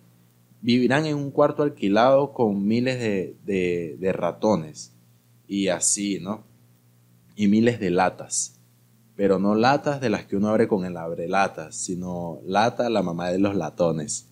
Vivirán 0.61 1.05
en 1.05 1.15
un 1.15 1.31
cuarto 1.31 1.63
alquilado 1.63 2.33
con 2.33 2.67
miles 2.67 2.99
de, 2.99 3.95
de 3.97 4.11
ratones. 4.11 4.91
Y 5.47 5.69
así, 5.69 6.19
¿no? 6.19 6.48
Y 7.39 7.47
miles 7.47 7.79
de 7.79 7.89
latas. 7.89 8.59
Pero 9.15 9.39
no 9.39 9.55
latas 9.55 10.01
de 10.01 10.09
las 10.09 10.25
que 10.25 10.35
uno 10.35 10.49
abre 10.49 10.67
con 10.67 10.83
el 10.83 10.97
abre 10.97 11.29
latas, 11.29 11.73
sino 11.73 12.41
lata 12.45 12.89
la 12.89 13.01
mamá 13.01 13.31
de 13.31 13.39
los 13.39 13.55
latones. 13.55 14.27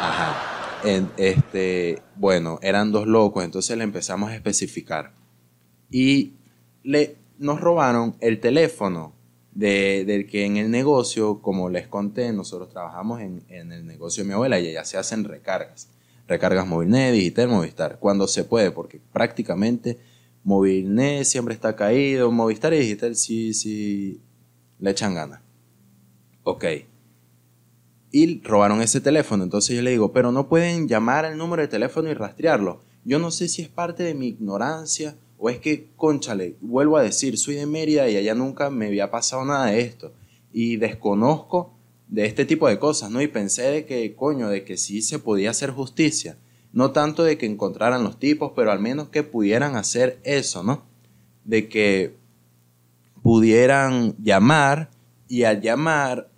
Ajá. 0.00 0.80
este, 1.16 2.00
bueno, 2.14 2.60
eran 2.62 2.92
dos 2.92 3.08
locos, 3.08 3.42
entonces 3.42 3.76
le 3.76 3.82
empezamos 3.82 4.30
a 4.30 4.36
especificar. 4.36 5.14
Y 5.90 6.34
le, 6.84 7.16
nos 7.38 7.60
robaron 7.60 8.14
el 8.20 8.38
teléfono 8.38 9.14
de, 9.50 10.04
del 10.04 10.28
que 10.28 10.44
en 10.44 10.58
el 10.58 10.70
negocio, 10.70 11.42
como 11.42 11.70
les 11.70 11.88
conté, 11.88 12.32
nosotros 12.32 12.68
trabajamos 12.70 13.20
en, 13.20 13.42
en 13.48 13.72
el 13.72 13.84
negocio 13.84 14.22
de 14.22 14.28
mi 14.28 14.34
abuela 14.34 14.60
y 14.60 14.68
allá 14.68 14.84
se 14.84 14.96
hacen 14.96 15.24
recargas. 15.24 15.88
Recargas 16.28 16.68
Movilnet, 16.68 17.14
Digital, 17.14 17.48
Movistar, 17.48 17.98
cuando 17.98 18.28
se 18.28 18.44
puede, 18.44 18.70
porque 18.70 19.00
prácticamente 19.12 19.98
Movilnet 20.44 21.24
siempre 21.24 21.54
está 21.54 21.76
caído, 21.76 22.30
Movistar 22.30 22.74
y 22.74 22.78
Digital 22.78 23.16
sí, 23.16 23.54
sí, 23.54 24.20
le 24.78 24.90
echan 24.90 25.14
ganas. 25.14 25.40
Ok. 26.42 26.64
Y 28.10 28.40
robaron 28.42 28.82
ese 28.82 29.00
teléfono, 29.00 29.44
entonces 29.44 29.76
yo 29.76 29.82
le 29.82 29.92
digo, 29.92 30.12
pero 30.12 30.32
no 30.32 30.48
pueden 30.48 30.88
llamar 30.88 31.24
al 31.24 31.38
número 31.38 31.62
de 31.62 31.68
teléfono 31.68 32.10
y 32.10 32.14
rastrearlo. 32.14 32.82
Yo 33.04 33.18
no 33.18 33.30
sé 33.30 33.48
si 33.48 33.62
es 33.62 33.68
parte 33.68 34.02
de 34.02 34.14
mi 34.14 34.28
ignorancia 34.28 35.16
o 35.38 35.50
es 35.50 35.58
que, 35.58 35.88
conchale, 35.96 36.56
vuelvo 36.60 36.96
a 36.96 37.02
decir, 37.02 37.36
soy 37.36 37.56
de 37.56 37.66
Mérida 37.66 38.08
y 38.08 38.16
allá 38.16 38.34
nunca 38.34 38.70
me 38.70 38.86
había 38.86 39.10
pasado 39.10 39.44
nada 39.44 39.66
de 39.66 39.80
esto. 39.80 40.12
Y 40.52 40.76
desconozco 40.76 41.74
de 42.06 42.26
este 42.26 42.44
tipo 42.44 42.68
de 42.68 42.78
cosas, 42.78 43.10
¿no? 43.10 43.20
Y 43.22 43.26
pensé 43.26 43.62
de 43.62 43.86
que, 43.86 44.14
coño, 44.14 44.48
de 44.48 44.64
que 44.64 44.76
sí 44.76 45.02
se 45.02 45.18
podía 45.18 45.50
hacer 45.50 45.70
justicia. 45.70 46.36
No 46.72 46.92
tanto 46.92 47.22
de 47.22 47.38
que 47.38 47.46
encontraran 47.46 48.02
los 48.02 48.18
tipos, 48.18 48.52
pero 48.56 48.72
al 48.72 48.80
menos 48.80 49.08
que 49.08 49.22
pudieran 49.22 49.76
hacer 49.76 50.18
eso, 50.24 50.62
¿no? 50.62 50.82
De 51.44 51.68
que 51.68 52.16
pudieran 53.22 54.16
llamar 54.22 54.90
y 55.28 55.44
al 55.44 55.60
llamar 55.60 56.28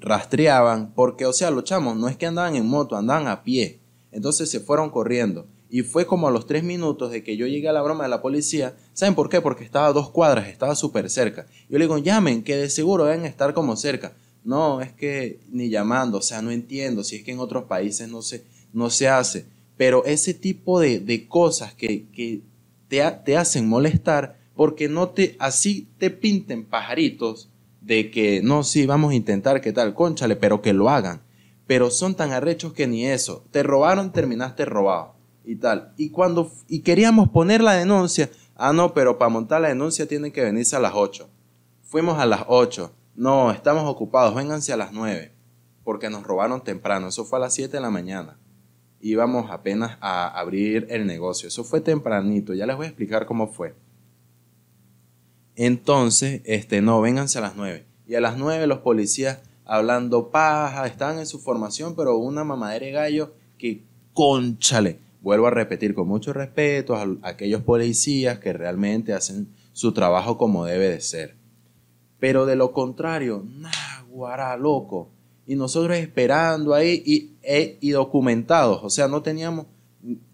rastreaban, 0.00 0.92
porque, 0.94 1.26
o 1.26 1.32
sea, 1.32 1.50
los 1.50 1.64
chamos 1.64 1.96
no 1.96 2.08
es 2.08 2.16
que 2.16 2.26
andaban 2.26 2.56
en 2.56 2.66
moto, 2.66 2.96
andaban 2.96 3.28
a 3.28 3.42
pie. 3.42 3.78
Entonces 4.10 4.50
se 4.50 4.60
fueron 4.60 4.90
corriendo. 4.90 5.46
Y 5.70 5.82
fue 5.82 6.06
como 6.06 6.28
a 6.28 6.30
los 6.30 6.46
tres 6.46 6.64
minutos 6.64 7.10
de 7.10 7.22
que 7.22 7.36
yo 7.36 7.46
llegué 7.46 7.68
a 7.68 7.72
la 7.72 7.82
broma 7.82 8.04
de 8.04 8.10
la 8.10 8.22
policía. 8.22 8.74
¿Saben 8.94 9.14
por 9.14 9.28
qué? 9.28 9.40
Porque 9.40 9.64
estaba 9.64 9.88
a 9.88 9.92
dos 9.92 10.10
cuadras, 10.10 10.48
estaba 10.48 10.74
súper 10.74 11.10
cerca. 11.10 11.46
Yo 11.68 11.78
le 11.78 11.84
digo, 11.84 11.98
llamen, 11.98 12.42
que 12.42 12.56
de 12.56 12.70
seguro 12.70 13.04
deben 13.04 13.26
estar 13.26 13.52
como 13.52 13.76
cerca. 13.76 14.14
No, 14.44 14.80
es 14.80 14.92
que 14.92 15.40
ni 15.50 15.68
llamando, 15.68 16.18
o 16.18 16.22
sea, 16.22 16.40
no 16.40 16.50
entiendo. 16.50 17.04
Si 17.04 17.16
es 17.16 17.22
que 17.22 17.32
en 17.32 17.38
otros 17.38 17.64
países 17.64 18.08
no 18.08 18.22
se, 18.22 18.44
no 18.72 18.88
se 18.88 19.08
hace. 19.08 19.46
Pero 19.78 20.04
ese 20.04 20.34
tipo 20.34 20.80
de, 20.80 21.26
cosas 21.28 21.72
que, 21.72 22.42
te, 22.88 23.10
te, 23.24 23.36
hacen 23.36 23.68
molestar 23.68 24.36
porque 24.54 24.88
no 24.88 25.10
te, 25.10 25.36
así 25.38 25.88
te 25.98 26.10
pinten 26.10 26.64
pajaritos 26.64 27.48
de 27.80 28.10
que 28.10 28.42
no, 28.42 28.64
sí, 28.64 28.86
vamos 28.86 29.12
a 29.12 29.14
intentar 29.14 29.60
que 29.60 29.72
tal, 29.72 29.94
conchale, 29.94 30.34
pero 30.34 30.60
que 30.60 30.72
lo 30.72 30.90
hagan. 30.90 31.22
Pero 31.68 31.90
son 31.90 32.16
tan 32.16 32.32
arrechos 32.32 32.72
que 32.72 32.88
ni 32.88 33.06
eso. 33.06 33.44
Te 33.52 33.62
robaron, 33.62 34.12
terminaste 34.12 34.64
robado 34.64 35.14
y 35.44 35.54
tal. 35.54 35.92
Y 35.96 36.10
cuando 36.10 36.50
y 36.66 36.80
queríamos 36.80 37.28
poner 37.28 37.62
la 37.62 37.74
denuncia, 37.74 38.30
ah, 38.56 38.72
no, 38.72 38.92
pero 38.94 39.16
para 39.16 39.28
montar 39.28 39.60
la 39.60 39.68
denuncia 39.68 40.08
tienen 40.08 40.32
que 40.32 40.42
venirse 40.42 40.74
a 40.74 40.80
las 40.80 40.94
8. 40.96 41.28
Fuimos 41.84 42.18
a 42.18 42.26
las 42.26 42.44
8. 42.48 42.92
No, 43.14 43.52
estamos 43.52 43.84
ocupados, 43.84 44.34
vénganse 44.34 44.72
a 44.72 44.76
las 44.76 44.92
9. 44.92 45.32
Porque 45.84 46.10
nos 46.10 46.24
robaron 46.24 46.64
temprano. 46.64 47.08
Eso 47.08 47.24
fue 47.24 47.38
a 47.38 47.42
las 47.42 47.54
7 47.54 47.76
de 47.76 47.80
la 47.80 47.90
mañana 47.90 48.38
íbamos 49.00 49.50
apenas 49.50 49.98
a 50.00 50.28
abrir 50.38 50.86
el 50.90 51.06
negocio. 51.06 51.48
Eso 51.48 51.64
fue 51.64 51.80
tempranito, 51.80 52.54
ya 52.54 52.66
les 52.66 52.76
voy 52.76 52.86
a 52.86 52.88
explicar 52.88 53.26
cómo 53.26 53.48
fue. 53.48 53.74
Entonces, 55.56 56.42
este, 56.44 56.82
no, 56.82 57.00
vénganse 57.00 57.38
a 57.38 57.42
las 57.42 57.56
nueve. 57.56 57.84
Y 58.06 58.14
a 58.14 58.20
las 58.20 58.36
nueve 58.36 58.66
los 58.66 58.78
policías 58.78 59.40
hablando 59.64 60.30
paja, 60.30 60.86
estaban 60.86 61.18
en 61.18 61.26
su 61.26 61.38
formación, 61.38 61.94
pero 61.94 62.16
una 62.16 62.42
mamadera 62.42 62.86
de 62.86 62.92
gallo 62.92 63.34
que, 63.58 63.84
conchale, 64.14 64.98
vuelvo 65.20 65.46
a 65.46 65.50
repetir 65.50 65.94
con 65.94 66.08
mucho 66.08 66.32
respeto 66.32 66.96
a, 66.96 67.06
aquellos 67.22 67.62
policías 67.62 68.38
que 68.38 68.52
realmente 68.52 69.12
hacen 69.12 69.48
su 69.72 69.92
trabajo 69.92 70.38
como 70.38 70.64
debe 70.64 70.88
de 70.88 71.00
ser. 71.00 71.36
Pero 72.18 72.46
de 72.46 72.56
lo 72.56 72.72
contrario, 72.72 73.44
nah, 73.46 74.02
guará, 74.08 74.56
loco 74.56 75.10
y 75.48 75.56
nosotros 75.56 75.96
esperando 75.96 76.74
ahí 76.74 77.02
y, 77.06 77.32
e, 77.42 77.78
y 77.80 77.90
documentados, 77.90 78.80
o 78.84 78.90
sea, 78.90 79.08
no 79.08 79.22
teníamos 79.22 79.64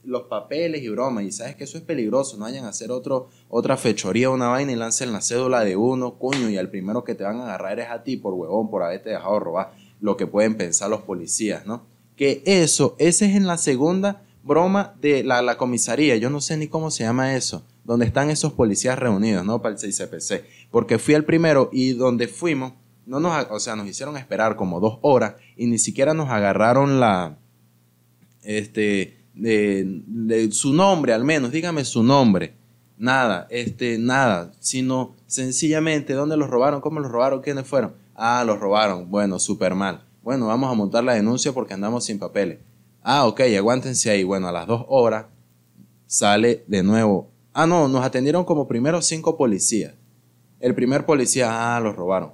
los 0.03 0.25
papeles 0.25 0.83
y 0.83 0.89
bromas, 0.89 1.25
y 1.25 1.31
sabes 1.31 1.55
que 1.55 1.65
eso 1.65 1.79
es 1.79 1.85
peligroso, 1.85 2.37
no 2.37 2.45
vayan 2.45 2.65
a 2.65 2.71
hacer 2.71 2.91
otro, 2.91 3.29
otra 3.49 3.77
fechoría, 3.77 4.29
una 4.29 4.49
vaina 4.49 4.73
y 4.73 4.75
lancen 4.75 5.13
la 5.13 5.21
cédula 5.21 5.65
de 5.65 5.77
uno, 5.77 6.19
coño, 6.19 6.51
y 6.51 6.59
al 6.59 6.69
primero 6.69 7.05
que 7.05 7.15
te 7.15 7.23
van 7.23 7.39
a 7.39 7.45
agarrar 7.45 7.79
es 7.79 7.89
a 7.91 8.03
ti 8.03 8.17
por 8.17 8.35
huevón, 8.35 8.69
por 8.69 8.83
haberte 8.83 9.11
dejado 9.11 9.39
robar, 9.39 9.73
lo 10.01 10.17
que 10.17 10.27
pueden 10.27 10.57
pensar 10.57 10.91
los 10.91 11.03
policías, 11.03 11.65
¿no? 11.65 11.85
Que 12.17 12.43
eso, 12.45 12.97
ese 12.99 13.27
es 13.27 13.37
en 13.37 13.47
la 13.47 13.57
segunda 13.57 14.25
broma 14.43 14.97
de 15.01 15.23
la, 15.23 15.43
la 15.43 15.57
comisaría, 15.57 16.17
yo 16.17 16.29
no 16.29 16.41
sé 16.41 16.57
ni 16.57 16.67
cómo 16.67 16.91
se 16.91 17.05
llama 17.05 17.37
eso, 17.37 17.65
donde 17.85 18.05
están 18.05 18.31
esos 18.31 18.53
policías 18.53 18.99
reunidos, 18.99 19.45
¿no? 19.45 19.63
Para 19.63 19.77
el 19.77 19.81
6CPC, 19.81 20.43
porque 20.73 20.99
fui 20.99 21.15
al 21.15 21.25
primero 21.25 21.71
y 21.73 21.93
donde 21.93 22.27
fuimos, 22.27 22.73
no 23.07 23.21
nos, 23.21 23.47
o 23.51 23.61
sea, 23.61 23.77
nos 23.77 23.87
hicieron 23.87 24.17
esperar 24.17 24.57
como 24.57 24.81
dos 24.81 24.99
horas 25.03 25.35
y 25.57 25.67
ni 25.67 25.79
siquiera 25.79 26.15
nos 26.15 26.31
agarraron 26.31 27.01
la, 27.01 27.39
este, 28.43 29.25
de, 29.35 30.49
su 30.53 30.73
nombre 30.73 31.13
al 31.13 31.25
menos, 31.25 31.51
dígame 31.51 31.85
su 31.85 32.03
nombre. 32.03 32.55
Nada, 32.97 33.49
este, 33.51 33.99
nada, 33.99 34.53
sino 34.61 35.17
sencillamente 35.27 36.13
dónde 36.13 36.37
los 36.37 36.49
robaron, 36.49 36.81
cómo 36.81 37.01
los 37.01 37.11
robaron, 37.11 37.43
quiénes 37.43 37.67
fueron. 37.67 37.95
Ah, 38.15 38.45
los 38.47 38.61
robaron. 38.61 39.11
Bueno, 39.11 39.41
súper 39.41 39.75
mal. 39.75 40.05
Bueno, 40.23 40.47
vamos 40.47 40.71
a 40.71 40.75
montar 40.75 41.03
la 41.03 41.15
denuncia 41.15 41.53
porque 41.53 41.75
andamos 41.75 42.05
sin 42.05 42.21
papeles. 42.21 42.61
Ah, 43.03 43.27
ok, 43.27 43.41
aguántense 43.59 44.11
ahí. 44.11 44.23
Bueno, 44.23 44.47
a 44.47 44.53
las 44.53 44.69
dos 44.69 44.85
horas 44.89 45.27
sale 46.07 46.65
de 46.69 46.85
nuevo. 46.85 47.31
Ah, 47.53 47.67
no, 47.67 47.89
nos 47.89 48.05
atendieron 48.05 48.45
como 48.45 48.69
primero 48.69 49.03
cinco 49.03 49.37
policías. 49.37 49.95
El 50.61 50.75
primer 50.75 51.05
policía, 51.05 51.77
ah, 51.77 51.81
los 51.81 51.97
robaron. 51.97 52.33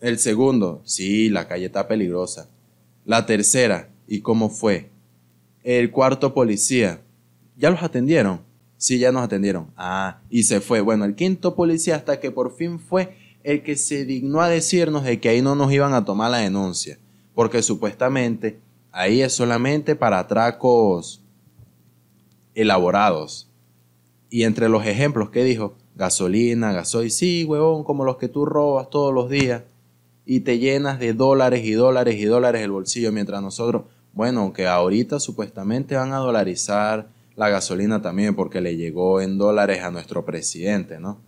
El 0.00 0.18
segundo, 0.18 0.80
sí, 0.84 1.28
la 1.28 1.46
calle 1.46 1.66
está 1.66 1.86
peligrosa. 1.86 2.48
La 3.04 3.26
tercera, 3.26 3.90
¿y 4.08 4.20
cómo 4.20 4.48
fue? 4.48 4.90
El 5.62 5.90
cuarto 5.90 6.32
policía, 6.32 7.02
¿ya 7.56 7.68
los 7.68 7.82
atendieron? 7.82 8.40
Sí, 8.78 8.98
ya 8.98 9.12
nos 9.12 9.22
atendieron. 9.22 9.66
Ah, 9.76 10.20
y 10.30 10.44
se 10.44 10.60
fue. 10.60 10.80
Bueno, 10.80 11.04
el 11.04 11.14
quinto 11.14 11.54
policía 11.54 11.96
hasta 11.96 12.18
que 12.18 12.30
por 12.30 12.56
fin 12.56 12.78
fue 12.78 13.14
el 13.42 13.62
que 13.62 13.76
se 13.76 14.06
dignó 14.06 14.40
a 14.40 14.48
decirnos 14.48 15.04
de 15.04 15.20
que 15.20 15.28
ahí 15.28 15.42
no 15.42 15.54
nos 15.54 15.70
iban 15.70 15.92
a 15.92 16.04
tomar 16.04 16.30
la 16.30 16.38
denuncia, 16.38 16.98
porque 17.34 17.62
supuestamente 17.62 18.58
ahí 18.92 19.20
es 19.20 19.34
solamente 19.34 19.96
para 19.96 20.18
atracos 20.18 21.20
elaborados. 22.54 23.50
Y 24.30 24.44
entre 24.44 24.70
los 24.70 24.86
ejemplos 24.86 25.28
que 25.28 25.44
dijo, 25.44 25.76
gasolina, 25.94 26.72
gasoil, 26.72 27.10
sí, 27.10 27.44
huevón, 27.44 27.84
como 27.84 28.06
los 28.06 28.16
que 28.16 28.28
tú 28.28 28.46
robas 28.46 28.88
todos 28.88 29.12
los 29.12 29.28
días 29.28 29.62
y 30.32 30.40
te 30.42 30.60
llenas 30.60 31.00
de 31.00 31.12
dólares 31.12 31.64
y 31.64 31.72
dólares 31.72 32.14
y 32.14 32.24
dólares 32.24 32.62
el 32.62 32.70
bolsillo, 32.70 33.10
mientras 33.10 33.42
nosotros, 33.42 33.86
bueno, 34.12 34.52
que 34.52 34.68
ahorita 34.68 35.18
supuestamente 35.18 35.96
van 35.96 36.12
a 36.12 36.18
dolarizar 36.18 37.08
la 37.34 37.48
gasolina 37.48 38.00
también 38.00 38.36
porque 38.36 38.60
le 38.60 38.76
llegó 38.76 39.20
en 39.20 39.38
dólares 39.38 39.82
a 39.82 39.90
nuestro 39.90 40.24
presidente, 40.24 41.00
¿no? 41.00 41.20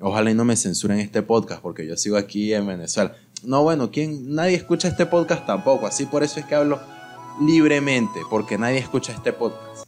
Ojalá 0.00 0.32
y 0.32 0.34
no 0.34 0.44
me 0.44 0.56
censuren 0.56 0.98
este 0.98 1.22
podcast 1.22 1.62
porque 1.62 1.86
yo 1.86 1.96
sigo 1.96 2.16
aquí 2.16 2.52
en 2.52 2.66
Venezuela. 2.66 3.14
No, 3.44 3.62
bueno, 3.62 3.92
¿quién? 3.92 4.34
nadie 4.34 4.56
escucha 4.56 4.88
este 4.88 5.06
podcast 5.06 5.46
tampoco, 5.46 5.86
así 5.86 6.04
por 6.04 6.24
eso 6.24 6.40
es 6.40 6.46
que 6.46 6.56
hablo 6.56 6.80
libremente, 7.40 8.18
porque 8.28 8.58
nadie 8.58 8.78
escucha 8.78 9.12
este 9.12 9.32
podcast. 9.32 9.86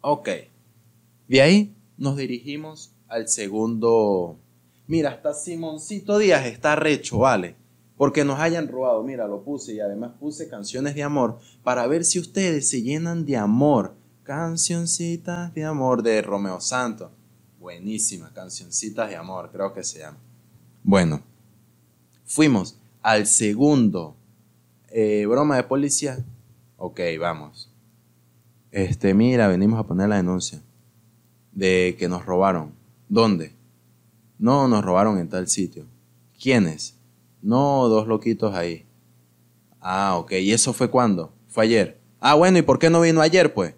Ok, 0.00 0.28
de 1.28 1.40
ahí 1.40 1.76
nos 1.98 2.16
dirigimos 2.16 2.90
al 3.06 3.28
segundo 3.28 4.40
Mira, 4.86 5.10
hasta 5.10 5.34
Simoncito 5.34 6.18
Díaz 6.18 6.46
está 6.46 6.76
recho, 6.76 7.18
vale. 7.18 7.56
porque 7.96 8.24
nos 8.24 8.38
hayan 8.38 8.68
robado. 8.68 9.02
Mira, 9.02 9.26
lo 9.26 9.42
puse 9.42 9.74
y 9.74 9.80
además 9.80 10.12
puse 10.20 10.48
canciones 10.48 10.94
de 10.94 11.02
amor 11.02 11.38
para 11.64 11.86
ver 11.86 12.04
si 12.04 12.18
ustedes 12.18 12.68
se 12.68 12.82
llenan 12.82 13.24
de 13.24 13.36
amor. 13.36 13.94
Cancioncitas 14.22 15.54
de 15.54 15.64
amor 15.64 16.02
de 16.02 16.20
Romeo 16.20 16.60
Santos. 16.60 17.10
Buenísima, 17.58 18.30
cancioncitas 18.34 19.08
de 19.08 19.16
amor, 19.16 19.50
creo 19.50 19.72
que 19.72 19.82
se 19.82 20.00
llama. 20.00 20.18
Bueno, 20.82 21.22
fuimos 22.24 22.76
al 23.02 23.26
segundo 23.26 24.14
eh, 24.90 25.24
broma 25.26 25.56
de 25.56 25.62
policía. 25.62 26.18
Ok, 26.76 27.00
vamos. 27.18 27.70
Este, 28.70 29.14
mira, 29.14 29.48
venimos 29.48 29.80
a 29.80 29.84
poner 29.84 30.08
la 30.08 30.16
denuncia 30.16 30.60
de 31.52 31.96
que 31.98 32.08
nos 32.08 32.26
robaron. 32.26 32.72
¿Dónde? 33.08 33.55
No, 34.38 34.68
nos 34.68 34.84
robaron 34.84 35.18
en 35.18 35.28
tal 35.28 35.48
sitio. 35.48 35.86
¿Quiénes? 36.40 36.96
No, 37.42 37.88
dos 37.88 38.06
loquitos 38.06 38.54
ahí. 38.54 38.84
Ah, 39.80 40.16
ok. 40.18 40.32
¿Y 40.32 40.52
eso 40.52 40.72
fue 40.72 40.90
cuándo? 40.90 41.32
Fue 41.48 41.64
ayer. 41.64 41.98
Ah, 42.20 42.34
bueno, 42.34 42.58
¿y 42.58 42.62
por 42.62 42.78
qué 42.78 42.90
no 42.90 43.00
vino 43.00 43.20
ayer, 43.20 43.54
pues? 43.54 43.74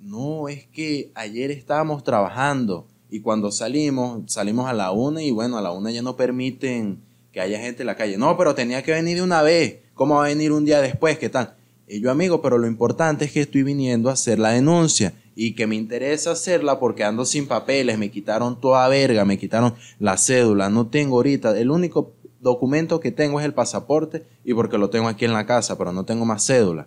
No, 0.00 0.48
es 0.48 0.66
que 0.66 1.10
ayer 1.14 1.50
estábamos 1.50 2.04
trabajando 2.04 2.86
y 3.08 3.20
cuando 3.20 3.50
salimos, 3.50 4.30
salimos 4.32 4.66
a 4.68 4.72
la 4.72 4.90
una 4.90 5.22
y 5.22 5.30
bueno, 5.30 5.56
a 5.56 5.62
la 5.62 5.70
una 5.70 5.90
ya 5.90 6.02
no 6.02 6.16
permiten 6.16 7.00
que 7.32 7.40
haya 7.40 7.58
gente 7.58 7.82
en 7.82 7.86
la 7.86 7.96
calle. 7.96 8.18
No, 8.18 8.36
pero 8.36 8.54
tenía 8.54 8.82
que 8.82 8.92
venir 8.92 9.16
de 9.16 9.22
una 9.22 9.42
vez. 9.42 9.78
¿Cómo 9.94 10.16
va 10.16 10.24
a 10.24 10.28
venir 10.28 10.52
un 10.52 10.64
día 10.64 10.80
después? 10.80 11.18
¿Qué 11.18 11.28
tal? 11.28 11.56
Y 11.86 12.00
yo, 12.00 12.10
amigo, 12.10 12.42
pero 12.42 12.58
lo 12.58 12.66
importante 12.66 13.24
es 13.24 13.32
que 13.32 13.40
estoy 13.40 13.62
viniendo 13.62 14.10
a 14.10 14.14
hacer 14.14 14.38
la 14.38 14.50
denuncia 14.50 15.14
y 15.34 15.54
que 15.54 15.66
me 15.66 15.76
interesa 15.76 16.32
hacerla 16.32 16.78
porque 16.78 17.04
ando 17.04 17.24
sin 17.24 17.46
papeles, 17.46 17.98
me 17.98 18.10
quitaron 18.10 18.60
toda 18.60 18.88
verga, 18.88 19.24
me 19.24 19.38
quitaron 19.38 19.74
la 19.98 20.16
cédula, 20.16 20.70
no 20.70 20.86
tengo 20.88 21.16
ahorita, 21.16 21.58
el 21.58 21.70
único 21.70 22.14
documento 22.40 23.00
que 23.00 23.10
tengo 23.10 23.40
es 23.40 23.46
el 23.46 23.54
pasaporte 23.54 24.26
y 24.44 24.54
porque 24.54 24.78
lo 24.78 24.90
tengo 24.90 25.08
aquí 25.08 25.24
en 25.24 25.32
la 25.32 25.46
casa, 25.46 25.76
pero 25.76 25.92
no 25.92 26.04
tengo 26.04 26.24
más 26.24 26.46
cédula. 26.46 26.86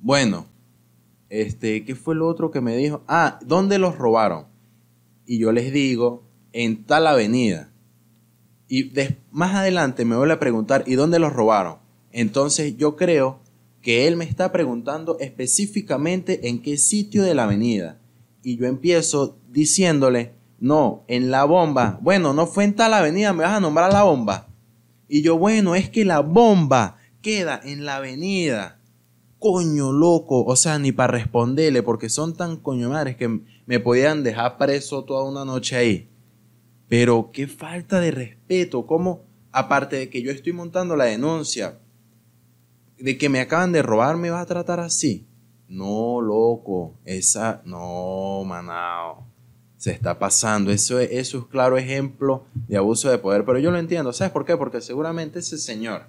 Bueno, 0.00 0.46
este, 1.28 1.84
¿qué 1.84 1.94
fue 1.94 2.14
lo 2.14 2.26
otro 2.26 2.50
que 2.50 2.60
me 2.60 2.76
dijo? 2.76 3.02
Ah, 3.06 3.38
¿dónde 3.44 3.78
los 3.78 3.96
robaron? 3.96 4.46
Y 5.26 5.38
yo 5.38 5.52
les 5.52 5.72
digo, 5.72 6.24
en 6.52 6.84
tal 6.84 7.06
avenida. 7.06 7.70
Y 8.68 8.90
más 9.30 9.54
adelante 9.54 10.04
me 10.04 10.16
vuelve 10.16 10.34
a 10.34 10.40
preguntar, 10.40 10.84
¿y 10.86 10.94
dónde 10.94 11.18
los 11.18 11.32
robaron? 11.32 11.76
Entonces 12.10 12.76
yo 12.76 12.96
creo 12.96 13.41
que 13.82 14.06
él 14.06 14.16
me 14.16 14.24
está 14.24 14.52
preguntando 14.52 15.18
específicamente 15.18 16.48
en 16.48 16.62
qué 16.62 16.78
sitio 16.78 17.24
de 17.24 17.34
la 17.34 17.44
avenida. 17.44 18.00
Y 18.42 18.56
yo 18.56 18.66
empiezo 18.66 19.36
diciéndole, 19.50 20.34
no, 20.60 21.04
en 21.08 21.32
la 21.32 21.44
bomba. 21.44 21.98
Bueno, 22.00 22.32
no 22.32 22.46
fue 22.46 22.64
en 22.64 22.74
tal 22.74 22.94
avenida, 22.94 23.32
me 23.32 23.42
vas 23.42 23.56
a 23.56 23.60
nombrar 23.60 23.92
la 23.92 24.04
bomba. 24.04 24.48
Y 25.08 25.22
yo, 25.22 25.36
bueno, 25.36 25.74
es 25.74 25.90
que 25.90 26.04
la 26.04 26.20
bomba 26.20 26.96
queda 27.20 27.60
en 27.64 27.84
la 27.84 27.96
avenida. 27.96 28.80
Coño 29.40 29.90
loco, 29.92 30.44
o 30.44 30.54
sea, 30.54 30.78
ni 30.78 30.92
para 30.92 31.12
responderle, 31.14 31.82
porque 31.82 32.08
son 32.08 32.36
tan 32.36 32.56
coño 32.56 32.90
madres 32.90 33.16
que 33.16 33.40
me 33.66 33.80
podían 33.80 34.22
dejar 34.22 34.56
preso 34.56 35.04
toda 35.04 35.28
una 35.28 35.44
noche 35.44 35.76
ahí. 35.76 36.08
Pero 36.88 37.30
qué 37.32 37.48
falta 37.48 37.98
de 37.98 38.12
respeto, 38.12 38.86
como 38.86 39.24
aparte 39.50 39.96
de 39.96 40.10
que 40.10 40.22
yo 40.22 40.30
estoy 40.30 40.52
montando 40.52 40.94
la 40.94 41.06
denuncia, 41.06 41.80
de 43.02 43.18
que 43.18 43.28
me 43.28 43.40
acaban 43.40 43.72
de 43.72 43.82
robar 43.82 44.16
me 44.16 44.30
vas 44.30 44.42
a 44.42 44.46
tratar 44.46 44.78
así. 44.78 45.26
No, 45.68 46.20
loco, 46.20 46.94
esa, 47.04 47.60
no, 47.64 48.44
manao. 48.46 49.26
Se 49.76 49.90
está 49.90 50.20
pasando. 50.20 50.70
Eso 50.70 51.00
es, 51.00 51.10
eso 51.10 51.38
es 51.38 51.44
claro 51.46 51.76
ejemplo 51.76 52.44
de 52.68 52.76
abuso 52.76 53.10
de 53.10 53.18
poder. 53.18 53.44
Pero 53.44 53.58
yo 53.58 53.72
lo 53.72 53.78
entiendo. 53.78 54.12
¿Sabes 54.12 54.32
por 54.32 54.44
qué? 54.44 54.56
Porque 54.56 54.80
seguramente 54.80 55.40
ese 55.40 55.58
señor 55.58 56.02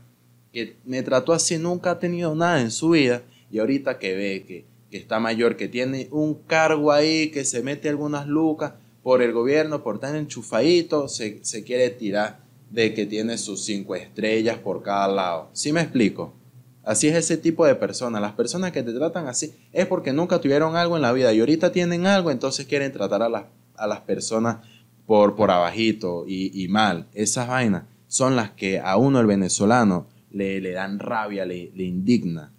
que 0.52 0.78
me 0.86 1.02
trató 1.02 1.34
así 1.34 1.58
nunca 1.58 1.92
ha 1.92 2.00
tenido 2.00 2.36
nada 2.36 2.62
en 2.62 2.70
su 2.70 2.92
vida 2.92 3.24
y 3.50 3.58
ahorita 3.58 3.98
que 3.98 4.16
ve 4.16 4.46
que, 4.48 4.66
que 4.92 4.98
está 4.98 5.20
mayor, 5.20 5.58
que 5.58 5.68
tiene 5.68 6.10
un 6.12 6.36
cargo 6.36 6.92
ahí, 6.92 7.32
que 7.32 7.44
se 7.44 7.64
mete 7.64 7.90
algunas 7.90 8.28
lucas 8.28 8.74
por 9.02 9.24
el 9.24 9.32
gobierno, 9.32 9.82
por 9.82 10.00
tan 10.00 10.16
enchufadito, 10.16 11.08
se, 11.08 11.44
se 11.44 11.64
quiere 11.64 11.90
tirar 11.90 12.42
de 12.70 12.94
que 12.94 13.08
tiene 13.08 13.40
sus 13.40 13.66
cinco 13.66 13.96
estrellas 13.96 14.60
por 14.60 14.84
cada 14.84 15.08
lado. 15.08 15.50
¿Sí 15.54 15.74
me 15.74 15.82
explico? 15.82 16.36
Así 16.84 17.08
es 17.08 17.16
ese 17.16 17.38
tipo 17.38 17.66
de 17.66 17.76
personas. 17.76 18.22
Las 18.22 18.34
personas 18.34 18.72
que 18.72 18.84
te 18.84 18.94
tratan 18.94 19.28
así 19.28 19.54
es 19.72 19.86
porque 19.88 20.12
nunca 20.12 20.42
tuvieron 20.42 20.76
algo 20.76 20.98
en 20.98 21.02
la 21.02 21.14
vida 21.14 21.34
y 21.34 21.40
ahorita 21.40 21.72
tienen 21.72 22.06
algo, 22.06 22.30
entonces 22.30 22.66
quieren 22.66 22.92
tratar 22.92 23.24
a 23.24 23.30
las, 23.30 23.46
a 23.76 23.88
las 23.88 24.02
personas 24.02 24.58
por, 25.06 25.36
por 25.36 25.50
abajito 25.50 26.26
y, 26.28 26.68
mal. 26.68 27.08
Esas 27.14 27.48
vainas 27.48 27.84
son 28.08 28.36
las 28.36 28.52
que 28.52 28.80
a 28.80 28.98
uno, 28.98 29.20
el 29.20 29.28
venezolano, 29.28 30.08
le, 30.30 30.60
le 30.60 30.72
dan 30.72 31.00
rabia, 31.00 31.46
le, 31.46 31.72
le 31.74 31.84
indigna. 31.84 32.54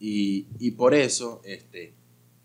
Y, 0.00 0.46
y, 0.58 0.70
por 0.72 0.94
eso 0.94 1.42
este, 1.44 1.94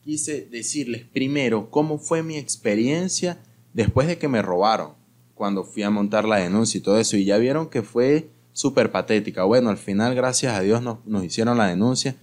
quise 0.01 0.47
decirles 0.49 1.05
primero 1.05 1.69
cómo 1.69 1.99
fue 1.99 2.23
mi 2.23 2.37
experiencia 2.37 3.39
después 3.73 4.07
de 4.07 4.17
que 4.17 4.27
me 4.27 4.41
robaron, 4.41 4.95
cuando 5.35 5.63
fui 5.63 5.83
a 5.83 5.89
montar 5.89 6.25
la 6.25 6.37
denuncia 6.37 6.77
y 6.77 6.81
todo 6.81 6.99
eso. 6.99 7.15
Y 7.15 7.25
ya 7.25 7.37
vieron 7.37 7.69
que 7.69 7.83
fue 7.83 8.32
súper 8.53 8.91
patética. 8.91 9.43
Bueno, 9.43 9.69
al 9.69 9.77
final, 9.77 10.15
gracias 10.15 10.53
a 10.53 10.61
Dios, 10.61 10.81
nos, 10.81 11.23
hicieron 11.23 11.57
la 11.57 11.67
denuncia 11.67 12.15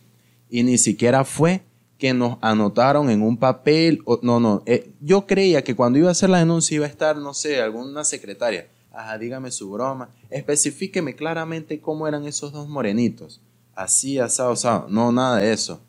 y 0.49 0.63
ni 0.63 0.79
siquiera 0.79 1.25
fue 1.25 1.63
que 1.99 2.15
nos 2.15 2.39
anotaron 2.41 3.11
en 3.11 3.23
un 3.23 3.37
papel. 3.37 4.03
no, 4.23 4.41
no. 4.41 4.63
Eh, 4.65 4.93
yo 5.01 5.27
creía 5.27 5.63
que 5.63 5.77
cuando 5.77 5.99
iba 5.99 6.09
a 6.09 6.13
hacer 6.13 6.31
la 6.31 6.39
denuncia 6.39 6.77
iba 6.77 6.87
a 6.87 6.89
estar, 6.89 7.17
no 7.17 7.35
sé, 7.35 7.61
alguna 7.61 8.05
secretaria. 8.05 8.69
Ajá, 8.93 9.19
dígame 9.19 9.51
su 9.51 9.71
broma. 9.71 10.09
Especifíqueme 10.31 11.15
claramente 11.15 11.81
cómo 11.81 12.09
eran 12.09 12.25
esos 12.25 12.53
dos 12.53 12.69
morenitos. 12.69 13.41
Así, 13.75 14.19
asado, 14.19 14.53
asado. 14.53 14.87
No, 14.89 15.13
nada 15.13 15.39
de 15.39 15.53
eso. 15.53 15.81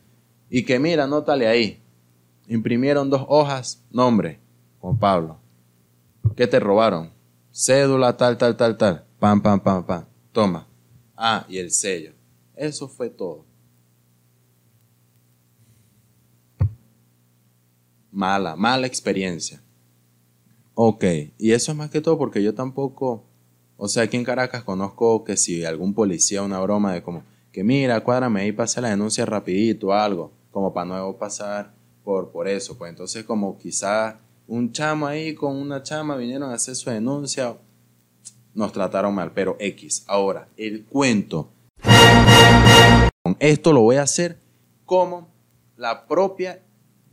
Y 0.49 0.63
que 0.63 0.79
mira, 0.79 1.05
anótale 1.05 1.47
ahí. 1.47 1.81
Imprimieron 2.47 3.09
dos 3.09 3.25
hojas, 3.29 3.81
nombre, 3.91 4.39
Juan 4.79 4.97
Pablo. 4.97 5.37
¿Qué 6.35 6.47
te 6.47 6.59
robaron? 6.59 7.11
Cédula, 7.51 8.17
tal, 8.17 8.37
tal, 8.37 8.57
tal, 8.57 8.77
tal. 8.77 9.05
Pam, 9.19 9.41
pam, 9.41 9.59
pam, 9.59 9.85
pam. 9.85 10.10
Toma. 10.31 10.67
Ah, 11.15 11.45
y 11.49 11.57
el 11.57 11.71
sello. 11.71 12.13
Eso 12.55 12.87
fue 12.87 13.09
todo. 13.09 13.45
Mala, 18.11 18.55
mala 18.55 18.87
experiencia. 18.87 19.61
Ok, 20.73 21.03
y 21.37 21.51
eso 21.51 21.71
es 21.71 21.77
más 21.77 21.89
que 21.89 22.01
todo 22.01 22.17
porque 22.17 22.41
yo 22.41 22.53
tampoco, 22.53 23.23
o 23.77 23.87
sea, 23.87 24.03
aquí 24.03 24.17
en 24.17 24.23
Caracas 24.23 24.63
conozco 24.63 25.23
que 25.23 25.37
si 25.37 25.63
algún 25.65 25.93
policía, 25.93 26.41
una 26.41 26.59
broma 26.59 26.93
de 26.93 27.03
como, 27.03 27.23
que 27.51 27.63
mira, 27.63 28.01
cuádrame 28.03 28.41
ahí, 28.41 28.51
pasa 28.51 28.81
la 28.81 28.89
denuncia 28.89 29.25
rapidito, 29.25 29.93
algo, 29.93 30.31
como 30.51 30.73
para 30.73 30.85
no 30.85 31.17
pasar 31.17 31.73
por, 32.03 32.31
por 32.31 32.47
eso. 32.47 32.77
Pues 32.77 32.89
entonces 32.89 33.23
como 33.25 33.57
quizá 33.57 34.19
un 34.47 34.71
chamo 34.71 35.07
ahí 35.07 35.35
con 35.35 35.55
una 35.55 35.83
chama 35.83 36.15
vinieron 36.15 36.51
a 36.51 36.55
hacer 36.55 36.75
su 36.75 36.89
denuncia, 36.89 37.57
nos 38.53 38.71
trataron 38.71 39.13
mal, 39.15 39.31
pero 39.33 39.55
X. 39.59 40.03
Ahora, 40.07 40.47
el 40.57 40.85
cuento. 40.85 41.51
Esto 43.39 43.73
lo 43.73 43.81
voy 43.81 43.95
a 43.97 44.03
hacer 44.03 44.39
como 44.85 45.29
la 45.77 46.07
propia 46.07 46.61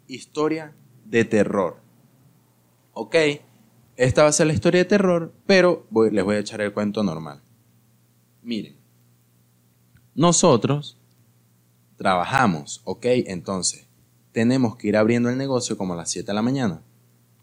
historia 0.06 0.74
de 1.04 1.24
terror. 1.24 1.80
¿Ok? 2.92 3.14
Esta 3.96 4.22
va 4.22 4.28
a 4.28 4.32
ser 4.32 4.46
la 4.46 4.52
historia 4.52 4.80
de 4.80 4.84
terror, 4.84 5.32
pero 5.46 5.86
les 6.10 6.24
voy 6.24 6.36
a 6.36 6.40
echar 6.40 6.60
el 6.60 6.72
cuento 6.72 7.02
normal. 7.02 7.40
Miren, 8.42 8.76
nosotros 10.14 10.96
trabajamos, 11.96 12.80
¿ok? 12.84 13.06
Entonces, 13.26 13.88
tenemos 14.32 14.76
que 14.76 14.88
ir 14.88 14.96
abriendo 14.96 15.28
el 15.30 15.36
negocio 15.36 15.76
como 15.76 15.94
a 15.94 15.96
las 15.96 16.10
7 16.10 16.28
de 16.28 16.34
la 16.34 16.42
mañana. 16.42 16.82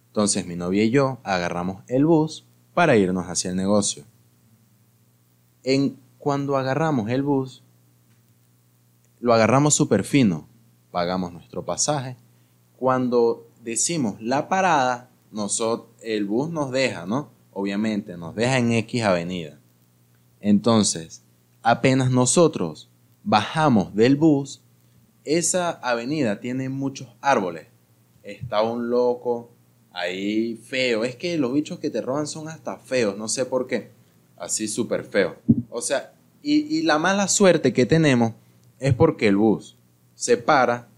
Entonces, 0.07 0.45
mi 0.47 0.55
novia 0.55 0.83
y 0.83 0.91
yo 0.91 1.19
agarramos 1.23 1.83
el 1.87 2.05
bus 2.05 2.44
para 2.75 2.97
irnos 2.97 3.25
hacia 3.25 3.49
el 3.49 3.55
negocio. 3.55 4.03
En, 5.63 5.97
cuando 6.19 6.57
agarramos 6.57 7.09
el 7.09 7.23
bus, 7.23 7.63
lo 9.19 9.33
agarramos 9.33 9.73
súper 9.73 10.03
fino, 10.03 10.47
pagamos 10.91 11.33
nuestro 11.33 11.65
pasaje. 11.65 12.17
Cuando 12.77 13.47
decimos 13.63 14.21
la 14.21 14.49
parada, 14.49 15.09
nosotros, 15.31 15.89
el 16.01 16.25
bus 16.25 16.49
nos 16.49 16.69
deja, 16.69 17.07
¿no? 17.07 17.29
Obviamente, 17.53 18.17
nos 18.17 18.35
deja 18.35 18.57
en 18.57 18.73
X 18.73 19.03
avenida. 19.03 19.57
Entonces, 20.41 21.23
apenas 21.63 22.11
nosotros 22.11 22.89
bajamos 23.23 23.95
del 23.95 24.17
bus, 24.17 24.61
esa 25.23 25.71
avenida 25.71 26.41
tiene 26.41 26.67
muchos 26.69 27.07
árboles. 27.21 27.67
Está 28.21 28.61
un 28.61 28.89
loco 28.89 29.54
ahí 29.95 30.55
feo. 30.57 31.03
Es 31.03 31.15
que 31.15 31.37
los 31.37 31.53
bichos 31.53 31.79
que 31.79 31.89
te 31.89 32.01
roban 32.01 32.27
son 32.27 32.47
hasta 32.47 32.77
feos, 32.77 33.17
no 33.17 33.27
sé 33.27 33.45
por 33.45 33.65
qué. 33.65 33.89
Así 34.37 34.67
súper 34.67 35.05
feo. 35.05 35.37
O 35.69 35.81
sea, 35.81 36.13
y, 36.43 36.83
la 36.83 36.99
mala 36.99 37.27
suerte 37.27 37.73
que 37.73 37.85
tenemos 37.85 38.33
es 38.79 38.93
porque 38.93 39.27
el 39.27 39.37
bus 39.37 39.77
se 40.13 40.37
para, 40.37 40.89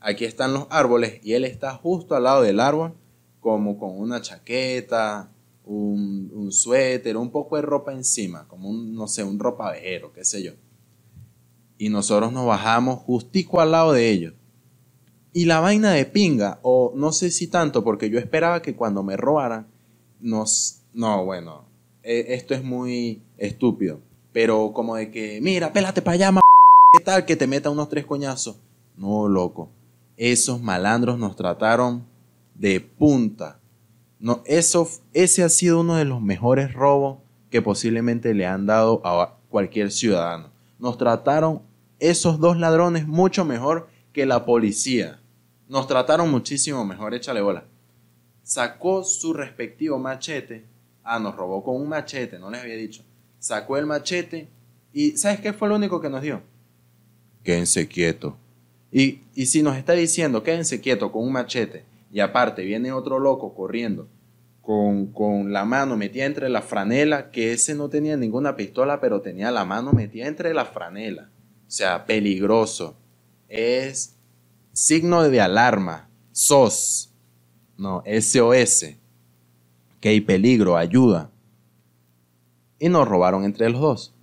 aquí 0.00 0.24
están 0.24 0.52
los 0.52 0.66
árboles 0.70 1.20
y 1.22 1.34
él 1.34 1.44
está 1.44 1.74
justo 1.74 2.16
al 2.16 2.24
lado 2.24 2.42
del 2.42 2.58
árbol, 2.58 2.94
como 3.40 3.78
con 3.78 3.98
una 3.98 4.20
chaqueta 4.20 5.30
un, 5.64 6.30
un 6.32 6.52
suéter, 6.52 7.16
un 7.16 7.30
poco 7.30 7.56
de 7.56 7.62
ropa 7.62 7.92
encima, 7.92 8.46
como 8.48 8.70
un, 8.70 8.94
no 8.94 9.06
sé, 9.06 9.22
un 9.22 9.38
ropavejero, 9.38 10.12
qué 10.12 10.24
sé 10.24 10.42
yo. 10.42 10.52
Y 11.76 11.88
nosotros 11.88 12.32
nos 12.32 12.46
bajamos 12.46 13.00
justico 13.00 13.60
al 13.60 13.72
lado 13.72 13.92
de 13.92 14.08
ellos. 14.08 14.34
Y 15.36 15.44
la 15.44 15.60
vaina 15.60 15.90
de 15.90 16.06
pinga, 16.06 16.60
o 16.62 16.94
no 16.94 17.12
sé 17.12 17.30
si 17.30 17.46
tanto, 17.46 17.84
porque 17.84 18.08
yo 18.08 18.18
esperaba 18.18 18.62
que 18.62 18.74
cuando 18.74 19.02
me 19.02 19.18
robaran, 19.18 19.66
nos... 20.18 20.80
No, 20.94 21.26
bueno, 21.26 21.66
e, 22.02 22.28
esto 22.30 22.54
es 22.54 22.64
muy 22.64 23.20
estúpido. 23.36 24.00
Pero 24.32 24.72
como 24.72 24.96
de 24.96 25.10
que, 25.10 25.38
mira, 25.42 25.74
pélate 25.74 26.00
para 26.00 26.14
allá, 26.14 26.40
¿qué 26.94 27.04
tal? 27.04 27.26
Que 27.26 27.36
te 27.36 27.46
meta 27.46 27.68
unos 27.68 27.90
tres 27.90 28.06
coñazos. 28.06 28.56
No, 28.96 29.28
loco. 29.28 29.68
Esos 30.16 30.62
malandros 30.62 31.18
nos 31.18 31.36
trataron 31.36 32.06
de 32.54 32.80
punta. 32.80 33.60
No, 34.18 34.40
eso, 34.46 34.88
ese 35.12 35.42
ha 35.42 35.50
sido 35.50 35.80
uno 35.80 35.96
de 35.96 36.06
los 36.06 36.22
mejores 36.22 36.72
robos 36.72 37.18
que 37.50 37.60
posiblemente 37.60 38.32
le 38.32 38.46
han 38.46 38.64
dado 38.64 39.02
a 39.04 39.36
cualquier 39.50 39.92
ciudadano. 39.92 40.48
Nos 40.78 40.96
trataron 40.96 41.60
esos 41.98 42.40
dos 42.40 42.56
ladrones 42.56 43.06
mucho 43.06 43.44
mejor 43.44 43.88
que 44.14 44.24
la 44.24 44.46
policía. 44.46 45.20
Nos 45.68 45.86
trataron 45.86 46.30
muchísimo 46.30 46.84
mejor, 46.84 47.14
échale 47.14 47.40
bola. 47.40 47.64
Sacó 48.42 49.02
su 49.02 49.32
respectivo 49.32 49.98
machete. 49.98 50.64
Ah, 51.02 51.18
nos 51.18 51.34
robó 51.34 51.62
con 51.62 51.76
un 51.76 51.88
machete, 51.88 52.38
no 52.38 52.50
les 52.50 52.62
había 52.62 52.76
dicho. 52.76 53.02
Sacó 53.38 53.76
el 53.76 53.86
machete 53.86 54.48
y 54.92 55.16
¿sabes 55.16 55.40
qué 55.40 55.52
fue 55.52 55.68
lo 55.68 55.76
único 55.76 56.00
que 56.00 56.10
nos 56.10 56.22
dio? 56.22 56.42
Quédense 57.42 57.86
quieto. 57.88 58.36
Y, 58.92 59.20
y 59.34 59.46
si 59.46 59.62
nos 59.62 59.76
está 59.76 59.92
diciendo 59.92 60.42
quédense 60.42 60.80
quieto 60.80 61.12
con 61.12 61.24
un 61.24 61.32
machete 61.32 61.84
y 62.12 62.20
aparte 62.20 62.62
viene 62.62 62.92
otro 62.92 63.18
loco 63.18 63.54
corriendo 63.54 64.08
con, 64.66 65.12
con, 65.12 65.52
la 65.52 65.64
mano 65.64 65.96
metida 65.96 66.24
entre 66.24 66.48
la 66.48 66.60
franela, 66.60 67.30
que 67.30 67.52
ese 67.52 67.76
no 67.76 67.88
tenía 67.88 68.16
ninguna 68.16 68.56
pistola, 68.56 69.00
pero 69.00 69.20
tenía 69.20 69.52
la 69.52 69.64
mano 69.64 69.92
metida 69.92 70.26
entre 70.26 70.52
la 70.54 70.64
franela. 70.64 71.30
O 71.68 71.70
sea, 71.70 72.04
peligroso. 72.04 72.96
Es 73.48 74.15
signo 74.76 75.22
de 75.22 75.40
alarma, 75.40 76.10
SOS, 76.32 77.10
no, 77.78 78.02
SOS, 78.04 78.96
que 80.00 80.08
hay 80.10 80.20
peligro, 80.20 80.76
ayuda. 80.76 81.30
Y 82.78 82.90
nos 82.90 83.08
robaron 83.08 83.44
entre 83.44 83.70
los 83.70 83.80
dos. 83.80 84.14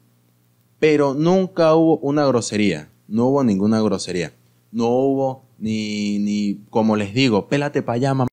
Pero 0.80 1.16
nunca 1.16 1.74
hubo 1.74 1.98
una 1.98 2.28
grosería, 2.28 2.92
no 3.08 3.28
hubo 3.28 3.44
ninguna 3.44 3.82
grosería. 3.82 4.34
No 4.72 4.90
hubo 4.90 5.44
ni, 5.58 6.20
ni 6.20 6.60
como 6.70 6.98
les 6.98 7.16
digo, 7.16 7.48
pélate 7.48 7.82
para 7.82 7.96
allá, 7.96 8.14
mamá, 8.14 8.28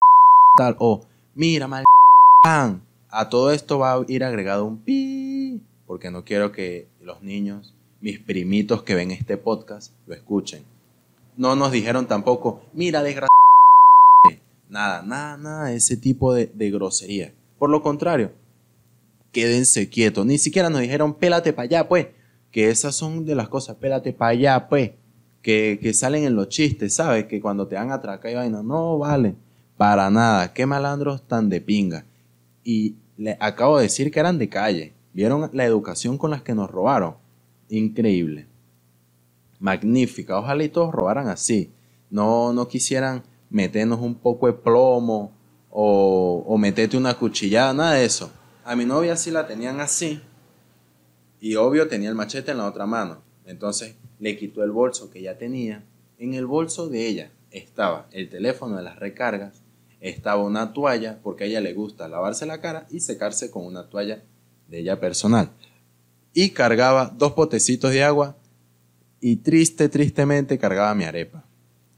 tal, 0.59 0.77
o 0.79 1.07
mira, 1.35 1.69
mal, 1.69 1.85
a 2.45 3.29
todo 3.31 3.51
esto 3.51 3.79
va 3.79 3.95
a 3.95 4.05
ir 4.09 4.25
agregado 4.25 4.67
un 4.67 4.79
pi, 4.79 5.63
porque 5.87 6.11
no 6.11 6.25
quiero 6.25 6.53
que 6.53 6.87
los 7.01 7.23
niños, 7.23 7.75
mis 8.03 8.19
primitos 8.19 8.83
que 8.83 8.95
ven 8.95 9.11
este 9.11 9.39
podcast, 9.39 9.95
lo 10.07 10.15
escuchen. 10.15 10.65
No 11.41 11.57
nos 11.57 11.73
dijeron 11.73 12.07
tampoco, 12.07 12.61
mira, 12.75 13.03
desgraciado. 13.03 13.31
Nada, 14.69 15.01
nada, 15.01 15.39
nada, 15.39 15.73
ese 15.73 15.97
tipo 15.97 16.35
de, 16.35 16.71
grosería. 16.71 17.33
Por 17.59 17.71
lo 17.71 17.81
contrario, 17.81 18.33
quédense 19.33 19.89
quietos. 19.89 20.27
Ni 20.27 20.37
siquiera 20.37 20.69
nos 20.69 20.83
dijeron, 20.83 21.15
pélate 21.15 21.55
para 21.55 21.65
allá, 21.65 21.89
pues. 21.89 22.09
Que 22.53 22.69
esas 22.69 22.95
son 22.95 23.25
de 23.25 23.35
las 23.35 23.49
cosas, 23.49 23.77
pélate 23.77 24.13
para 24.13 24.33
allá, 24.33 24.69
pues. 24.69 24.91
Que, 25.41 25.79
que, 25.81 25.95
salen 25.95 26.25
en 26.25 26.37
los 26.37 26.51
chistes, 26.51 26.97
¿sabes? 26.97 27.25
Que 27.25 27.41
cuando 27.41 27.67
te 27.67 27.79
han 27.79 27.91
atracado 27.91 28.35
y 28.35 28.37
vaina, 28.37 28.63
no 28.63 28.99
vale. 28.99 29.35
Para 29.79 30.11
nada. 30.11 30.53
Qué 30.53 30.67
malandros 30.67 31.27
tan 31.27 31.49
de 31.49 31.63
pinga. 31.63 32.05
Y 32.65 32.97
le 33.17 33.39
acabo 33.41 33.79
de 33.79 33.85
decir 33.85 34.11
que 34.11 34.21
eran 34.21 34.37
de 34.37 34.51
calle. 34.51 34.93
¿Vieron 35.15 35.49
la 35.55 35.65
educación 35.65 36.19
con 36.19 36.33
las 36.33 36.43
que 36.43 36.55
nos 36.55 36.71
robaron? 36.71 37.15
Increíble 37.71 38.50
magnífica. 39.61 40.39
Ojalá 40.39 40.65
y 40.65 40.69
todos 40.69 40.93
robaran 40.93 41.29
así. 41.29 41.71
No, 42.11 42.53
no 42.53 42.67
quisieran 42.67 43.23
meternos 43.51 44.01
un 44.01 44.17
poco 44.17 44.49
de 44.49 44.55
plomo 44.55 45.33
o, 45.71 46.45
o 46.47 46.59
meterte 46.59 46.97
una 46.97 47.15
cuchillada, 47.15 47.73
nada 47.73 47.93
de 47.95 48.05
eso. 48.05 48.33
A 48.65 48.75
mi 48.75 48.85
novia 48.85 49.17
sí 49.17 49.31
la 49.31 49.47
tenían 49.47 49.81
así 49.81 50.21
y 51.41 51.55
obvio 51.57 51.89
tenía 51.89 52.09
el 52.09 52.15
machete 52.15 52.51
en 52.51 52.59
la 52.59 52.67
otra 52.67 52.87
mano. 52.87 53.23
Entonces 53.45 53.95
le 54.19 54.37
quitó 54.37 54.63
el 54.63 54.71
bolso 54.71 55.11
que 55.11 55.23
ya 55.23 55.39
tenía. 55.39 55.85
En 56.19 56.35
el 56.35 56.47
bolso 56.47 56.89
de 56.89 57.07
ella 57.07 57.31
estaba 57.51 58.07
el 58.13 58.29
teléfono 58.29 58.77
de 58.77 58.83
las 58.83 58.99
recargas, 58.99 59.63
estaba 60.01 60.43
una 60.43 60.73
toalla, 60.73 61.19
porque 61.23 61.45
a 61.45 61.47
ella 61.47 61.61
le 61.61 61.75
gusta 61.75 62.09
lavarse 62.09 62.47
la 62.47 62.61
cara 62.61 62.87
y 62.91 63.01
secarse 63.01 63.51
con 63.51 63.65
una 63.65 63.89
toalla 63.89 64.23
de 64.69 64.81
ella 64.81 65.01
personal. 65.01 65.51
Y 66.33 66.51
cargaba 66.51 67.13
dos 67.17 67.33
potecitos 67.33 67.91
de 67.91 68.05
agua 68.05 68.37
y 69.21 69.37
triste, 69.37 69.89
tristemente 69.89 70.59
cargaba 70.59 70.95
mi 70.95 71.05
arepa. 71.05 71.45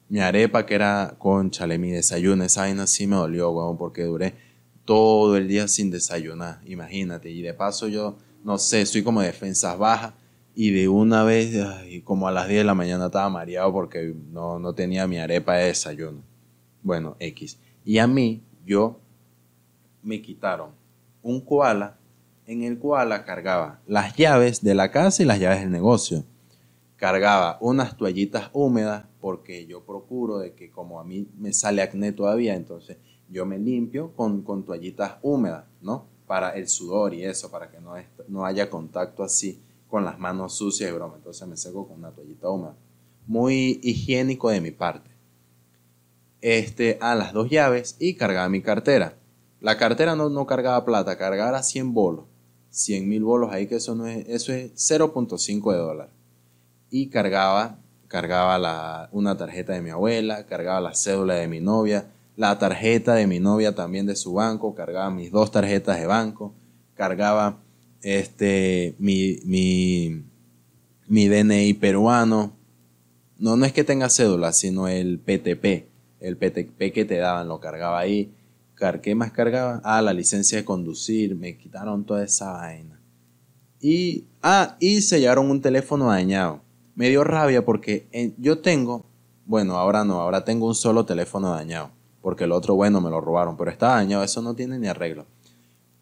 Mi 0.09 0.21
arepa 0.21 0.67
que 0.67 0.75
era, 0.75 1.15
conchale, 1.19 1.79
mi 1.79 1.91
desayuno, 1.91 2.45
esa 2.45 2.63
vaina 2.63 2.87
sí 2.87 3.07
me 3.07 3.17
dolió, 3.17 3.51
weón, 3.51 3.79
porque 3.79 4.05
duré 4.05 4.35
todo 4.85 5.37
el 5.37 5.49
día 5.49 5.69
sin 5.69 5.91
desayunar, 5.91 6.61
imagínate. 6.67 7.31
Y 7.31 7.41
de 7.41 7.55
paso 7.55 7.89
yo, 7.89 8.19
no 8.45 8.59
sé, 8.59 8.85
soy 8.85 9.03
como 9.03 9.21
de 9.21 9.29
defensas 9.29 9.79
bajas 9.79 10.13
y 10.55 10.71
de 10.71 10.89
una 10.89 11.23
vez, 11.23 11.55
como 12.05 12.29
a 12.29 12.33
las 12.33 12.49
10 12.49 12.61
de 12.61 12.65
la 12.65 12.75
mañana 12.75 13.07
estaba 13.07 13.31
mareado 13.31 13.73
porque 13.73 14.15
no, 14.31 14.59
no 14.59 14.75
tenía 14.75 15.07
mi 15.07 15.19
arepa 15.19 15.55
de 15.55 15.67
desayuno. 15.67 16.23
Bueno, 16.83 17.17
X. 17.21 17.59
Y 17.85 17.99
a 17.99 18.07
mí, 18.07 18.43
yo, 18.67 19.01
me 20.03 20.21
quitaron 20.21 20.71
un 21.23 21.41
koala. 21.41 21.97
En 22.45 22.65
el 22.65 22.79
koala 22.79 23.25
cargaba 23.25 23.81
las 23.87 24.17
llaves 24.17 24.63
de 24.63 24.75
la 24.75 24.91
casa 24.91 25.23
y 25.23 25.27
las 25.27 25.39
llaves 25.39 25.61
del 25.61 25.71
negocio 25.71 26.25
cargaba 27.03 27.59
unas 27.61 27.97
toallitas 27.97 28.49
húmedas 28.53 29.07
porque 29.21 29.67
yo 29.67 29.85
procuro 29.85 30.38
de 30.38 30.55
que 30.55 30.71
como 30.71 31.01
a 31.01 31.05
mí 31.05 31.27
me 31.37 31.53
sale 31.53 31.83
acné 31.83 32.12
todavía, 32.12 32.55
entonces 32.55 32.97
yo 33.29 33.45
me 33.45 33.59
limpio 33.59 34.12
con, 34.15 34.43
con 34.43 34.65
toallitas 34.65 35.15
húmedas, 35.21 35.65
¿no? 35.81 36.07
Para 36.29 36.51
el 36.51 36.69
sudor 36.69 37.12
y 37.12 37.25
eso, 37.25 37.51
para 37.51 37.73
que 37.73 37.81
no, 37.81 37.95
no 38.29 38.47
haya 38.47 38.71
contacto 38.71 39.25
así 39.25 39.61
con 39.88 40.05
las 40.05 40.21
manos 40.21 40.55
sucias 40.55 40.91
y 40.91 40.95
broma. 40.95 41.17
Entonces 41.17 41.49
me 41.49 41.57
seco 41.57 41.88
con 41.88 41.99
una 41.99 42.12
toallita 42.12 42.49
húmeda. 42.49 42.77
Muy 43.27 43.81
higiénico 43.83 44.51
de 44.51 44.61
mi 44.61 44.71
parte. 44.71 45.11
Este, 46.41 46.99
a 47.01 47.17
las 47.17 47.33
dos 47.33 47.51
llaves 47.51 47.97
y 47.99 48.15
cargaba 48.15 48.49
mi 48.49 48.62
cartera. 48.62 49.19
La 49.61 49.77
cartera 49.77 50.15
no, 50.15 50.29
no 50.29 50.47
cargaba 50.47 50.85
plata, 50.85 51.19
cargaba 51.19 51.65
100 51.65 51.95
bolos. 51.95 52.27
100 52.71 53.09
mil 53.09 53.25
bolos 53.25 53.51
ahí, 53.51 53.67
que 53.67 53.75
eso, 53.75 53.97
no 53.97 54.07
es, 54.07 54.25
eso 54.29 54.53
es 54.53 54.73
0.5 54.77 55.73
de 55.73 55.79
dólar 55.79 56.22
y 56.93 57.07
cargaba, 57.07 57.79
cargaba 58.07 58.59
la, 58.59 59.09
una 59.13 59.35
tarjeta 59.39 59.73
de 59.73 59.81
mi 59.81 59.89
abuela, 59.89 60.45
cargaba 60.45 60.79
la 60.79 60.95
cédula 60.95 61.37
de 61.37 61.49
mi 61.49 61.59
novia, 61.59 62.07
la 62.37 62.59
tarjeta 62.59 63.15
de 63.15 63.27
mi 63.27 63.41
novia 63.41 63.75
también 63.75 64.05
de 64.05 64.15
su 64.15 64.35
banco, 64.35 64.75
cargaba 64.75 65.11
mis 65.11 65.33
dos 65.33 65.51
tarjetas 65.51 65.99
de 65.99 66.07
banco, 66.07 66.53
cargaba 66.95 67.57
este, 68.03 68.95
mi, 68.99 69.39
mi, 69.47 70.23
mi 71.09 71.29
DNI 71.29 71.73
peruano. 71.75 72.53
No, 73.39 73.57
no 73.57 73.65
es 73.65 73.73
que 73.73 73.85
tenga 73.85 74.11
cédula, 74.11 74.53
sino 74.53 74.87
el 74.87 75.19
PTP. 75.19 75.89
El 76.21 76.37
PTP 76.37 76.93
que 76.93 77.07
te 77.07 77.17
daban 77.17 77.49
lo 77.49 77.59
cargaba 77.59 77.99
ahí. 77.99 78.31
¿Qué 79.01 79.15
más 79.15 79.33
cargaba? 79.33 79.81
Ah, 79.85 80.03
la 80.03 80.13
licencia 80.13 80.59
de 80.59 80.65
conducir. 80.65 81.35
Me 81.37 81.57
quitaron 81.57 82.05
toda 82.05 82.23
esa 82.25 82.53
vaina. 82.53 83.01
Y, 83.81 84.27
ah, 84.43 84.77
y 84.79 85.01
se 85.01 85.21
llevaron 85.21 85.51
un 85.51 85.61
teléfono 85.61 86.09
dañado 86.09 86.61
me 86.95 87.09
dio 87.09 87.25
rabia 87.25 87.65
porque 87.65 88.09
eh, 88.13 88.33
yo 88.39 88.59
tengo, 88.61 89.05
bueno, 89.47 89.77
ahora 89.77 90.05
no, 90.05 90.21
ahora 90.21 90.45
tengo 90.45 90.67
un 90.67 90.75
solo 90.75 91.05
teléfono 91.05 91.51
dañado, 91.51 91.91
porque 92.21 92.45
el 92.45 92.53
otro, 92.53 92.75
bueno, 92.75 93.01
me 93.01 93.11
lo 93.11 93.21
robaron, 93.21 93.57
pero 93.57 93.71
está 93.71 93.89
dañado, 93.89 94.23
eso 94.23 94.43
no 94.43 94.55
tiene 94.55 94.79
ni 94.79 94.89
arreglo. 94.89 95.27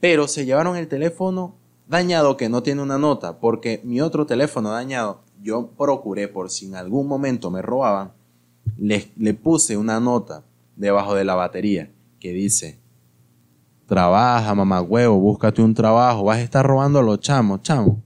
Pero 0.01 0.29
se 0.29 0.45
llevaron 0.45 0.77
el 0.77 0.89
teléfono 0.89 1.55
dañado 1.89 2.37
que 2.37 2.49
no 2.49 2.63
tiene 2.63 2.83
una 2.83 2.99
nota, 2.99 3.39
porque 3.39 3.81
mi 3.85 4.01
otro 4.01 4.27
teléfono 4.27 4.71
dañado, 4.71 5.21
yo 5.43 5.69
procuré 5.77 6.29
por 6.29 6.51
si 6.51 6.67
en 6.67 6.77
algún 6.77 7.07
momento 7.07 7.51
me 7.51 7.63
robaban, 7.63 8.13
le, 8.77 9.11
le 9.17 9.35
puse 9.35 9.77
una 9.77 10.01
nota 10.01 10.45
debajo 10.77 11.15
de 11.15 11.25
la 11.25 11.35
batería 11.35 11.91
que 12.19 12.33
dice, 12.33 12.79
trabaja, 13.87 14.55
mamá 14.55 14.81
huevo, 14.83 15.19
búscate 15.19 15.63
un 15.63 15.75
trabajo, 15.75 16.25
vas 16.25 16.39
a 16.39 16.43
estar 16.43 16.67
robando 16.67 16.99
a 16.99 17.03
los 17.03 17.21
chamos, 17.21 17.63
chamo. 17.63 18.03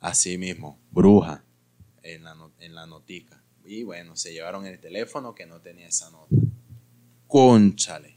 Así 0.00 0.38
mismo, 0.38 0.78
bruja 0.90 1.42
en 2.14 2.24
la, 2.24 2.36
en 2.60 2.74
la 2.74 2.86
notica. 2.86 3.42
Y 3.64 3.82
bueno, 3.82 4.16
se 4.16 4.32
llevaron 4.32 4.66
el 4.66 4.78
teléfono 4.78 5.34
que 5.34 5.46
no 5.46 5.60
tenía 5.60 5.88
esa 5.88 6.10
nota. 6.10 6.34
Conchale. 7.26 8.16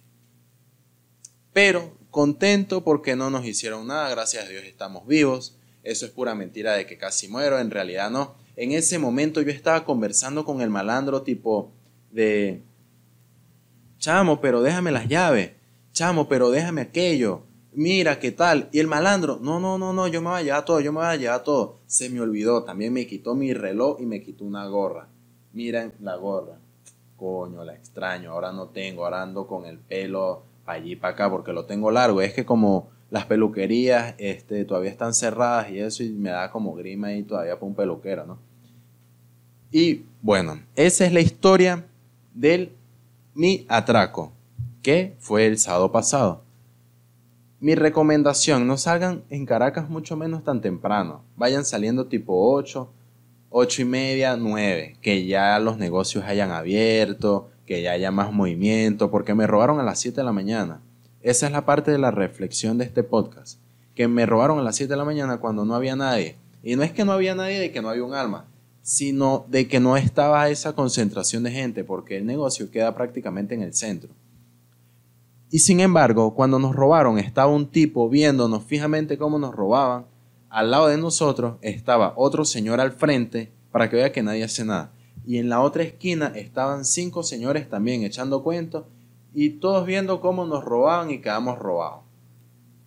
Pero 1.54 1.98
contento 2.10 2.84
porque 2.84 3.16
no 3.16 3.30
nos 3.30 3.46
hicieron 3.46 3.88
nada, 3.88 4.10
gracias 4.10 4.46
a 4.46 4.50
Dios 4.50 4.64
estamos 4.64 5.06
vivos. 5.06 5.58
Eso 5.84 6.06
es 6.06 6.12
pura 6.12 6.36
mentira 6.36 6.74
de 6.74 6.86
que 6.86 6.98
casi 6.98 7.28
muero, 7.28 7.60
en 7.60 7.72
realidad 7.72 8.10
no. 8.10 8.36
En 8.56 8.72
ese 8.72 9.00
momento 9.00 9.42
yo 9.42 9.52
estaba 9.52 9.84
conversando 9.86 10.46
con 10.46 10.62
el 10.62 10.70
malandro 10.70 11.24
tipo 11.24 11.72
de, 12.12 12.62
chamo, 14.02 14.42
pero 14.42 14.62
déjame 14.62 14.92
las 14.92 15.08
llaves, 15.08 15.52
chamo, 15.94 16.28
pero 16.28 16.52
déjame 16.52 16.82
aquello. 16.82 17.44
Mira, 17.74 18.20
¿qué 18.20 18.32
tal? 18.32 18.70
Y 18.72 18.80
el 18.80 18.88
malandro, 18.88 19.40
no, 19.42 19.60
no, 19.60 19.78
no, 19.78 19.94
no, 19.94 20.08
yo 20.08 20.22
me 20.22 20.30
voy 20.30 20.40
a 20.40 20.44
llevar 20.44 20.66
todo, 20.66 20.80
yo 20.80 20.92
me 20.92 21.00
voy 21.00 21.08
a 21.08 21.16
llevar 21.16 21.44
todo. 21.44 21.80
Se 21.88 22.10
me 22.10 22.22
olvidó, 22.22 22.64
también 22.64 22.94
me 22.94 23.08
quitó 23.08 23.36
mi 23.36 23.54
reloj 23.54 24.00
y 24.00 24.06
me 24.06 24.22
quitó 24.22 24.46
una 24.46 24.68
gorra. 24.68 25.08
Miren 25.54 25.94
la 26.00 26.16
gorra. 26.16 26.58
Coño, 27.18 27.64
la 27.64 27.74
extraño, 27.74 28.32
ahora 28.32 28.52
no 28.52 28.68
tengo, 28.68 29.06
ahora 29.06 29.22
ando 29.22 29.46
con 29.46 29.66
el 29.66 29.78
pelo 29.78 30.44
para 30.66 30.80
allí, 30.80 30.96
para 30.96 31.14
acá, 31.14 31.30
porque 31.30 31.54
lo 31.54 31.66
tengo 31.66 31.92
largo. 31.92 32.22
Es 32.22 32.34
que 32.34 32.46
como 32.46 32.90
las 33.12 33.26
peluquerías 33.26 34.16
este, 34.18 34.66
todavía 34.66 34.90
están 34.90 35.14
cerradas 35.14 35.70
y 35.70 35.80
eso, 35.80 36.04
y 36.04 36.10
me 36.10 36.32
da 36.32 36.50
como 36.50 36.74
grima 36.74 37.08
ahí 37.08 37.24
todavía 37.24 37.56
para 37.56 37.68
un 37.68 37.76
peluquero, 37.76 38.26
¿no? 38.26 38.40
Y 39.72 40.04
bueno, 40.22 40.62
esa 40.76 41.06
es 41.06 41.14
la 41.14 41.22
historia 41.22 41.86
del 42.34 42.74
mi 43.34 43.66
atraco, 43.70 44.34
que 44.82 45.16
fue 45.20 45.46
el 45.46 45.58
sábado 45.58 45.92
pasado. 45.92 46.44
Mi 47.62 47.76
recomendación, 47.76 48.66
no 48.66 48.76
salgan 48.76 49.24
en 49.30 49.46
Caracas 49.46 49.88
mucho 49.88 50.18
menos 50.18 50.44
tan 50.44 50.62
temprano. 50.62 51.22
Vayan 51.38 51.64
saliendo 51.64 52.08
tipo 52.08 52.52
8, 52.56 52.92
8 53.52 53.82
y 53.84 53.86
media, 53.86 54.36
9, 54.36 54.96
que 55.00 55.28
ya 55.28 55.60
los 55.60 55.78
negocios 55.78 56.24
hayan 56.24 56.50
abierto, 56.50 57.52
que 57.68 57.84
ya 57.84 57.92
haya 57.92 58.10
más 58.10 58.34
movimiento, 58.34 59.12
porque 59.12 59.36
me 59.36 59.46
robaron 59.46 59.80
a 59.80 59.84
las 59.84 60.00
7 60.00 60.22
de 60.22 60.24
la 60.24 60.32
mañana. 60.32 60.82
Esa 61.22 61.46
es 61.46 61.52
la 61.52 61.64
parte 61.64 61.92
de 61.92 62.00
la 62.00 62.10
reflexión 62.10 62.80
de 62.80 62.86
este 62.86 63.04
podcast, 63.04 63.60
que 63.94 64.08
me 64.08 64.26
robaron 64.26 64.58
a 64.58 64.64
las 64.64 64.78
7 64.78 64.92
de 64.92 64.98
la 64.98 65.06
mañana 65.06 65.38
cuando 65.38 65.64
no 65.64 65.76
había 65.76 65.96
nadie. 65.96 66.38
Y 66.64 66.76
no 66.76 66.82
es 66.82 66.92
que 66.92 67.06
no 67.06 67.12
había 67.12 67.36
nadie 67.36 67.60
de 67.60 67.72
que 67.72 67.84
no 67.84 67.90
había 67.90 68.04
un 68.04 68.16
alma, 68.16 68.48
sino 68.82 69.46
de 69.50 69.68
que 69.68 69.80
no 69.80 69.98
estaba 69.98 70.50
esa 70.50 70.74
concentración 70.74 71.44
de 71.44 71.52
gente, 71.52 71.84
porque 71.84 72.18
el 72.18 72.26
negocio 72.26 72.72
queda 72.72 72.96
prácticamente 72.96 73.54
en 73.54 73.62
el 73.62 73.76
centro. 73.76 74.10
Y 75.54 75.60
sin 75.60 75.82
embargo, 75.82 76.34
cuando 76.34 76.60
nos 76.60 76.74
robaron, 76.74 77.20
estaba 77.20 77.52
un 77.52 77.68
tipo 77.68 78.08
viéndonos 78.08 78.64
fijamente 78.64 79.18
cómo 79.18 79.38
nos 79.38 79.54
robaban. 79.54 80.06
Al 80.50 80.72
lado 80.72 80.88
de 80.88 80.98
nosotros 80.98 81.58
estaba 81.62 82.14
otro 82.16 82.46
señor 82.46 82.80
al 82.80 82.94
frente 82.94 83.52
para 83.70 83.90
que 83.90 83.98
vea 83.98 84.14
que 84.14 84.24
nadie 84.24 84.46
hace 84.46 84.64
nada. 84.64 84.94
Y 85.26 85.40
en 85.40 85.50
la 85.50 85.60
otra 85.60 85.84
esquina 85.84 86.32
estaban 86.36 86.86
cinco 86.86 87.22
señores 87.22 87.70
también 87.70 88.04
echando 88.04 88.44
cuentos 88.44 88.86
y 89.34 89.50
todos 89.50 89.86
viendo 89.86 90.22
cómo 90.22 90.46
nos 90.46 90.64
robaban 90.64 91.12
y 91.12 91.20
quedamos 91.20 91.60
robados. 91.60 92.04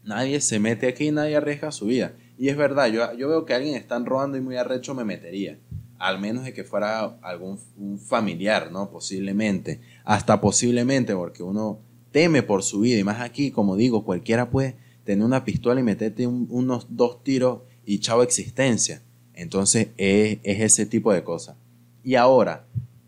Nadie 0.03 0.41
se 0.41 0.59
mete 0.59 0.89
aquí, 0.89 1.11
nadie 1.11 1.37
arriesga 1.37 1.71
su 1.71 1.85
vida. 1.85 2.15
Y 2.39 2.49
es 2.49 2.57
verdad, 2.57 2.87
yo, 2.87 3.13
yo 3.13 3.29
veo 3.29 3.45
que 3.45 3.53
alguien 3.53 3.75
están 3.75 4.07
robando 4.07 4.39
y 4.39 4.41
muy 4.41 4.57
arrecho 4.57 4.95
me 4.95 5.05
metería. 5.05 5.59
Al 5.99 6.19
menos 6.19 6.45
de 6.45 6.55
que 6.55 6.65
fuera 6.65 7.19
algún 7.23 7.59
familiar, 7.99 8.73
¿no? 8.73 8.91
Posiblemente. 8.91 9.81
Hasta 10.05 10.41
posiblemente, 10.41 11.15
porque 11.15 11.43
uno 11.43 11.79
teme 12.15 12.45
por 12.45 12.63
su 12.63 12.79
vida. 12.79 12.97
Y 13.01 13.03
más 13.03 13.21
aquí, 13.21 13.51
como 13.51 13.75
digo, 13.75 14.05
cualquiera 14.05 14.49
puede 14.49 14.77
tener 15.03 15.25
una 15.25 15.45
pistola 15.45 15.81
y 15.81 15.83
meterte 15.83 16.29
unos 16.29 16.87
dos 16.91 17.25
tiros 17.25 17.63
y 17.85 17.99
chao 17.99 18.23
existencia. 18.23 19.03
Entonces 19.35 19.89
es, 19.97 20.39
es 20.45 20.61
ese 20.61 20.87
tipo 20.87 21.13
de 21.13 21.25
cosas. 21.25 21.57
Y 22.05 22.15
ahora, 22.15 22.67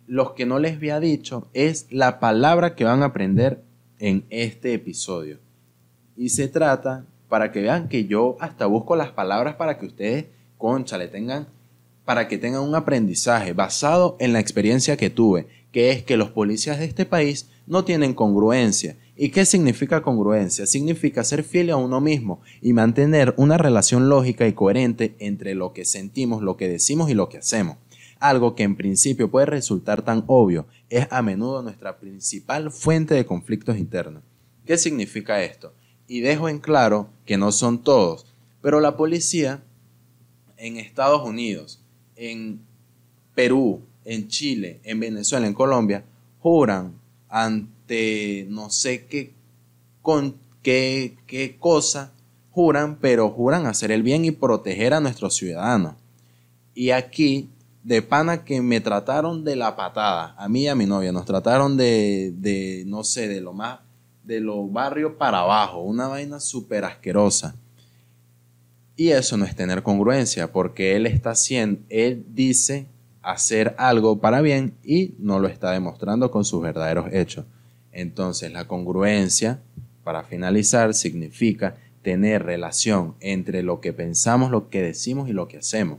los 0.08 0.32
que 0.32 0.44
no 0.44 0.58
les 0.58 0.74
había 0.74 0.98
dicho 0.98 1.46
es 1.54 1.86
la 1.88 2.18
palabra 2.18 2.74
que 2.74 2.82
van 2.82 3.04
a 3.04 3.06
aprender 3.06 3.62
en 4.00 4.24
este 4.28 4.74
episodio. 4.74 5.38
Y 6.16 6.30
se 6.30 6.48
trata 6.48 7.06
para 7.28 7.52
que 7.52 7.62
vean 7.62 7.88
que 7.88 8.06
yo 8.06 8.36
hasta 8.40 8.66
busco 8.66 8.96
las 8.96 9.12
palabras 9.12 9.54
para 9.54 9.78
que 9.78 9.86
ustedes, 9.86 10.24
concha, 10.58 10.98
le 10.98 11.06
tengan, 11.06 11.46
para 12.04 12.26
que 12.26 12.38
tengan 12.38 12.62
un 12.62 12.74
aprendizaje 12.74 13.52
basado 13.52 14.16
en 14.18 14.32
la 14.32 14.40
experiencia 14.40 14.96
que 14.96 15.10
tuve, 15.10 15.46
que 15.76 15.90
es 15.90 16.02
que 16.02 16.16
los 16.16 16.30
policías 16.30 16.78
de 16.78 16.86
este 16.86 17.04
país 17.04 17.50
no 17.66 17.84
tienen 17.84 18.14
congruencia. 18.14 18.96
¿Y 19.14 19.28
qué 19.28 19.44
significa 19.44 20.00
congruencia? 20.00 20.64
Significa 20.64 21.22
ser 21.22 21.42
fiel 21.44 21.68
a 21.68 21.76
uno 21.76 22.00
mismo 22.00 22.40
y 22.62 22.72
mantener 22.72 23.34
una 23.36 23.58
relación 23.58 24.08
lógica 24.08 24.48
y 24.48 24.54
coherente 24.54 25.16
entre 25.18 25.54
lo 25.54 25.74
que 25.74 25.84
sentimos, 25.84 26.40
lo 26.40 26.56
que 26.56 26.66
decimos 26.66 27.10
y 27.10 27.14
lo 27.14 27.28
que 27.28 27.36
hacemos. 27.36 27.76
Algo 28.20 28.54
que 28.54 28.62
en 28.62 28.74
principio 28.74 29.30
puede 29.30 29.44
resultar 29.44 30.00
tan 30.00 30.24
obvio 30.28 30.66
es 30.88 31.08
a 31.10 31.20
menudo 31.20 31.60
nuestra 31.60 31.98
principal 31.98 32.70
fuente 32.70 33.12
de 33.12 33.26
conflictos 33.26 33.76
internos. 33.76 34.22
¿Qué 34.64 34.78
significa 34.78 35.42
esto? 35.42 35.74
Y 36.08 36.20
dejo 36.20 36.48
en 36.48 36.58
claro 36.58 37.10
que 37.26 37.36
no 37.36 37.52
son 37.52 37.82
todos, 37.82 38.24
pero 38.62 38.80
la 38.80 38.96
policía 38.96 39.62
en 40.56 40.78
Estados 40.78 41.28
Unidos, 41.28 41.82
en 42.16 42.62
Perú, 43.34 43.82
en 44.06 44.28
Chile, 44.28 44.80
en 44.84 45.00
Venezuela, 45.00 45.46
en 45.46 45.52
Colombia, 45.52 46.04
juran 46.38 46.94
ante 47.28 48.46
no 48.48 48.70
sé 48.70 49.04
qué, 49.06 49.34
con 50.00 50.36
qué, 50.62 51.18
qué 51.26 51.56
cosa 51.58 52.12
juran, 52.52 52.96
pero 53.00 53.28
juran 53.30 53.66
hacer 53.66 53.90
el 53.90 54.02
bien 54.02 54.24
y 54.24 54.30
proteger 54.30 54.94
a 54.94 55.00
nuestros 55.00 55.34
ciudadanos. 55.34 55.94
Y 56.74 56.90
aquí, 56.90 57.50
de 57.82 58.00
pana 58.00 58.44
que 58.44 58.62
me 58.62 58.80
trataron 58.80 59.44
de 59.44 59.56
la 59.56 59.76
patada, 59.76 60.34
a 60.38 60.48
mí 60.48 60.62
y 60.62 60.68
a 60.68 60.74
mi 60.74 60.86
novia, 60.86 61.12
nos 61.12 61.26
trataron 61.26 61.76
de, 61.76 62.32
de 62.38 62.84
no 62.86 63.04
sé, 63.04 63.28
de 63.28 63.40
lo 63.40 63.52
más, 63.52 63.80
de 64.24 64.40
los 64.40 64.72
barrios 64.72 65.12
para 65.18 65.40
abajo, 65.40 65.82
una 65.82 66.08
vaina 66.08 66.40
súper 66.40 66.84
asquerosa. 66.84 67.54
Y 68.96 69.08
eso 69.08 69.36
no 69.36 69.44
es 69.44 69.54
tener 69.54 69.82
congruencia, 69.82 70.52
porque 70.52 70.96
él 70.96 71.06
está 71.06 71.30
haciendo, 71.30 71.80
él 71.88 72.24
dice 72.28 72.86
hacer 73.26 73.74
algo 73.76 74.20
para 74.20 74.40
bien 74.40 74.74
y 74.84 75.16
no 75.18 75.40
lo 75.40 75.48
está 75.48 75.72
demostrando 75.72 76.30
con 76.30 76.44
sus 76.44 76.62
verdaderos 76.62 77.12
hechos. 77.12 77.44
Entonces 77.90 78.52
la 78.52 78.68
congruencia, 78.68 79.58
para 80.04 80.22
finalizar, 80.22 80.94
significa 80.94 81.74
tener 82.02 82.44
relación 82.44 83.16
entre 83.18 83.64
lo 83.64 83.80
que 83.80 83.92
pensamos, 83.92 84.52
lo 84.52 84.68
que 84.70 84.80
decimos 84.80 85.28
y 85.28 85.32
lo 85.32 85.48
que 85.48 85.58
hacemos. 85.58 85.98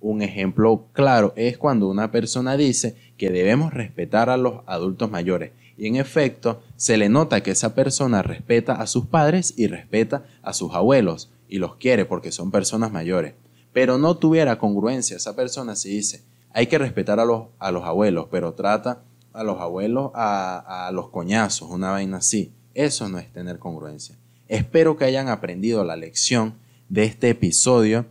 Un 0.00 0.20
ejemplo 0.20 0.86
claro 0.92 1.32
es 1.36 1.58
cuando 1.58 1.88
una 1.88 2.10
persona 2.10 2.56
dice 2.56 2.96
que 3.16 3.30
debemos 3.30 3.72
respetar 3.72 4.28
a 4.28 4.36
los 4.36 4.62
adultos 4.66 5.12
mayores 5.12 5.52
y 5.76 5.86
en 5.86 5.94
efecto 5.94 6.60
se 6.74 6.96
le 6.96 7.08
nota 7.08 7.40
que 7.40 7.52
esa 7.52 7.76
persona 7.76 8.22
respeta 8.22 8.72
a 8.72 8.88
sus 8.88 9.06
padres 9.06 9.54
y 9.56 9.68
respeta 9.68 10.24
a 10.42 10.52
sus 10.52 10.74
abuelos 10.74 11.30
y 11.48 11.58
los 11.58 11.76
quiere 11.76 12.04
porque 12.04 12.32
son 12.32 12.50
personas 12.50 12.90
mayores. 12.90 13.34
Pero 13.72 13.96
no 13.96 14.16
tuviera 14.16 14.58
congruencia 14.58 15.16
esa 15.16 15.36
persona 15.36 15.76
si 15.76 15.90
dice 15.90 16.24
hay 16.52 16.66
que 16.66 16.78
respetar 16.78 17.20
a 17.20 17.24
los, 17.24 17.46
a 17.58 17.70
los 17.70 17.84
abuelos, 17.84 18.26
pero 18.30 18.54
trata 18.54 19.02
a 19.32 19.44
los 19.44 19.60
abuelos 19.60 20.10
a, 20.14 20.86
a 20.86 20.92
los 20.92 21.08
coñazos, 21.10 21.70
una 21.70 21.90
vaina 21.90 22.18
así. 22.18 22.52
Eso 22.74 23.08
no 23.08 23.18
es 23.18 23.32
tener 23.32 23.58
congruencia. 23.58 24.16
Espero 24.48 24.96
que 24.96 25.04
hayan 25.04 25.28
aprendido 25.28 25.84
la 25.84 25.96
lección 25.96 26.54
de 26.88 27.04
este 27.04 27.30
episodio 27.30 28.06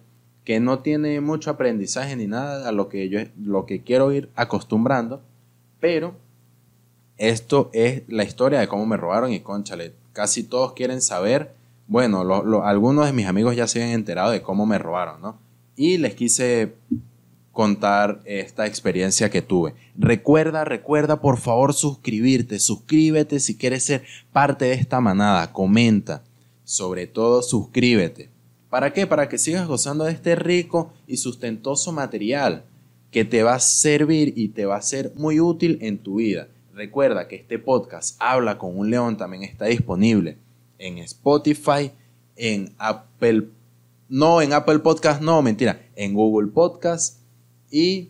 que 0.47 0.59
no 0.59 0.79
tiene 0.79 1.19
mucho 1.19 1.49
aprendizaje 1.49 2.15
ni 2.15 2.27
nada 2.27 2.69
a 2.69 2.71
lo 2.71 2.87
que 2.87 3.09
yo 3.09 3.19
lo 3.37 3.65
que 3.65 3.81
quiero 3.83 4.13
ir 4.13 4.29
acostumbrando, 4.35 5.21
pero 5.81 6.15
esto 7.17 7.69
es 7.73 8.03
la 8.07 8.23
historia 8.23 8.59
de 8.59 8.67
cómo 8.69 8.85
me 8.85 8.95
robaron 8.95 9.33
y 9.33 9.41
conchale, 9.41 9.93
casi 10.13 10.43
todos 10.43 10.71
quieren 10.71 11.01
saber, 11.01 11.53
bueno, 11.87 12.21
algunos 12.63 13.05
de 13.07 13.13
mis 13.13 13.25
amigos 13.25 13.55
ya 13.55 13.67
se 13.67 13.83
han 13.83 13.89
enterado 13.89 14.31
de 14.31 14.41
cómo 14.41 14.65
me 14.65 14.77
robaron, 14.77 15.21
¿no? 15.21 15.37
Y 15.75 15.97
les 15.97 16.15
quise 16.15 16.75
contar 17.57 18.21
esta 18.25 18.67
experiencia 18.67 19.31
que 19.31 19.41
tuve. 19.41 19.73
Recuerda, 19.97 20.63
recuerda 20.63 21.21
por 21.21 21.39
favor 21.39 21.73
suscribirte, 21.73 22.59
suscríbete 22.59 23.39
si 23.39 23.57
quieres 23.57 23.83
ser 23.83 24.03
parte 24.31 24.65
de 24.65 24.73
esta 24.73 25.01
manada, 25.01 25.51
comenta, 25.53 26.23
sobre 26.63 27.07
todo 27.07 27.41
suscríbete. 27.41 28.29
¿Para 28.69 28.93
qué? 28.93 29.07
Para 29.07 29.27
que 29.27 29.39
sigas 29.39 29.67
gozando 29.67 30.03
de 30.03 30.11
este 30.11 30.35
rico 30.35 30.93
y 31.07 31.17
sustentoso 31.17 31.91
material 31.91 32.63
que 33.09 33.25
te 33.25 33.41
va 33.41 33.55
a 33.55 33.59
servir 33.59 34.33
y 34.35 34.49
te 34.49 34.67
va 34.67 34.75
a 34.75 34.81
ser 34.83 35.11
muy 35.15 35.39
útil 35.39 35.79
en 35.81 35.97
tu 35.97 36.17
vida. 36.17 36.49
Recuerda 36.75 37.27
que 37.27 37.37
este 37.37 37.57
podcast 37.57 38.21
Habla 38.21 38.59
con 38.59 38.77
un 38.77 38.91
león 38.91 39.17
también 39.17 39.41
está 39.41 39.65
disponible 39.65 40.37
en 40.77 40.99
Spotify, 40.99 41.91
en 42.35 42.75
Apple, 42.77 43.47
no 44.09 44.43
en 44.43 44.53
Apple 44.53 44.77
Podcast, 44.77 45.23
no, 45.23 45.41
mentira, 45.41 45.81
en 45.95 46.13
Google 46.13 46.51
Podcast, 46.51 47.17
y 47.71 48.09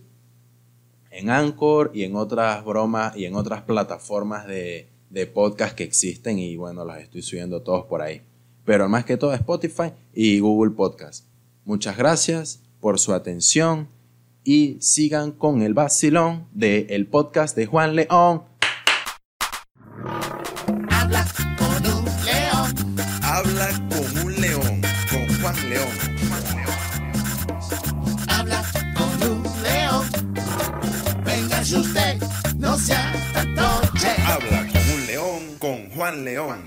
en 1.12 1.30
Anchor 1.30 1.91
y 1.93 2.04
en 2.04 2.15
otras 2.15 2.63
bromas 2.63 3.15
y 3.15 3.26
en 3.26 3.36
otras 3.36 3.62
plataformas 3.63 4.48
de, 4.48 4.88
de 5.10 5.26
podcast 5.26 5.76
que 5.76 5.84
existen 5.84 6.39
y 6.39 6.56
bueno, 6.58 6.86
las 6.86 7.02
estoy 7.02 7.22
subiendo 7.22 7.62
todos 7.62 7.86
por 7.86 8.02
ahí. 8.02 8.22
Pero 8.65 8.89
más 8.89 9.06
que 9.06 9.17
todo 9.17 9.34
Spotify 9.34 9.93
y 10.13 10.39
Google 10.39 10.72
Podcast. 10.72 11.26
Muchas 11.65 11.98
gracias 11.98 12.62
por 12.80 13.00
su 13.00 13.13
atención 13.13 13.88
y 14.43 14.78
sigan 14.80 15.32
con 15.32 15.62
el 15.62 15.74
vacilón 15.74 16.48
del 16.54 17.08
podcast 17.08 17.56
de 17.56 17.65
Juan 17.65 17.96
León. 17.96 18.43
León. 36.12 36.63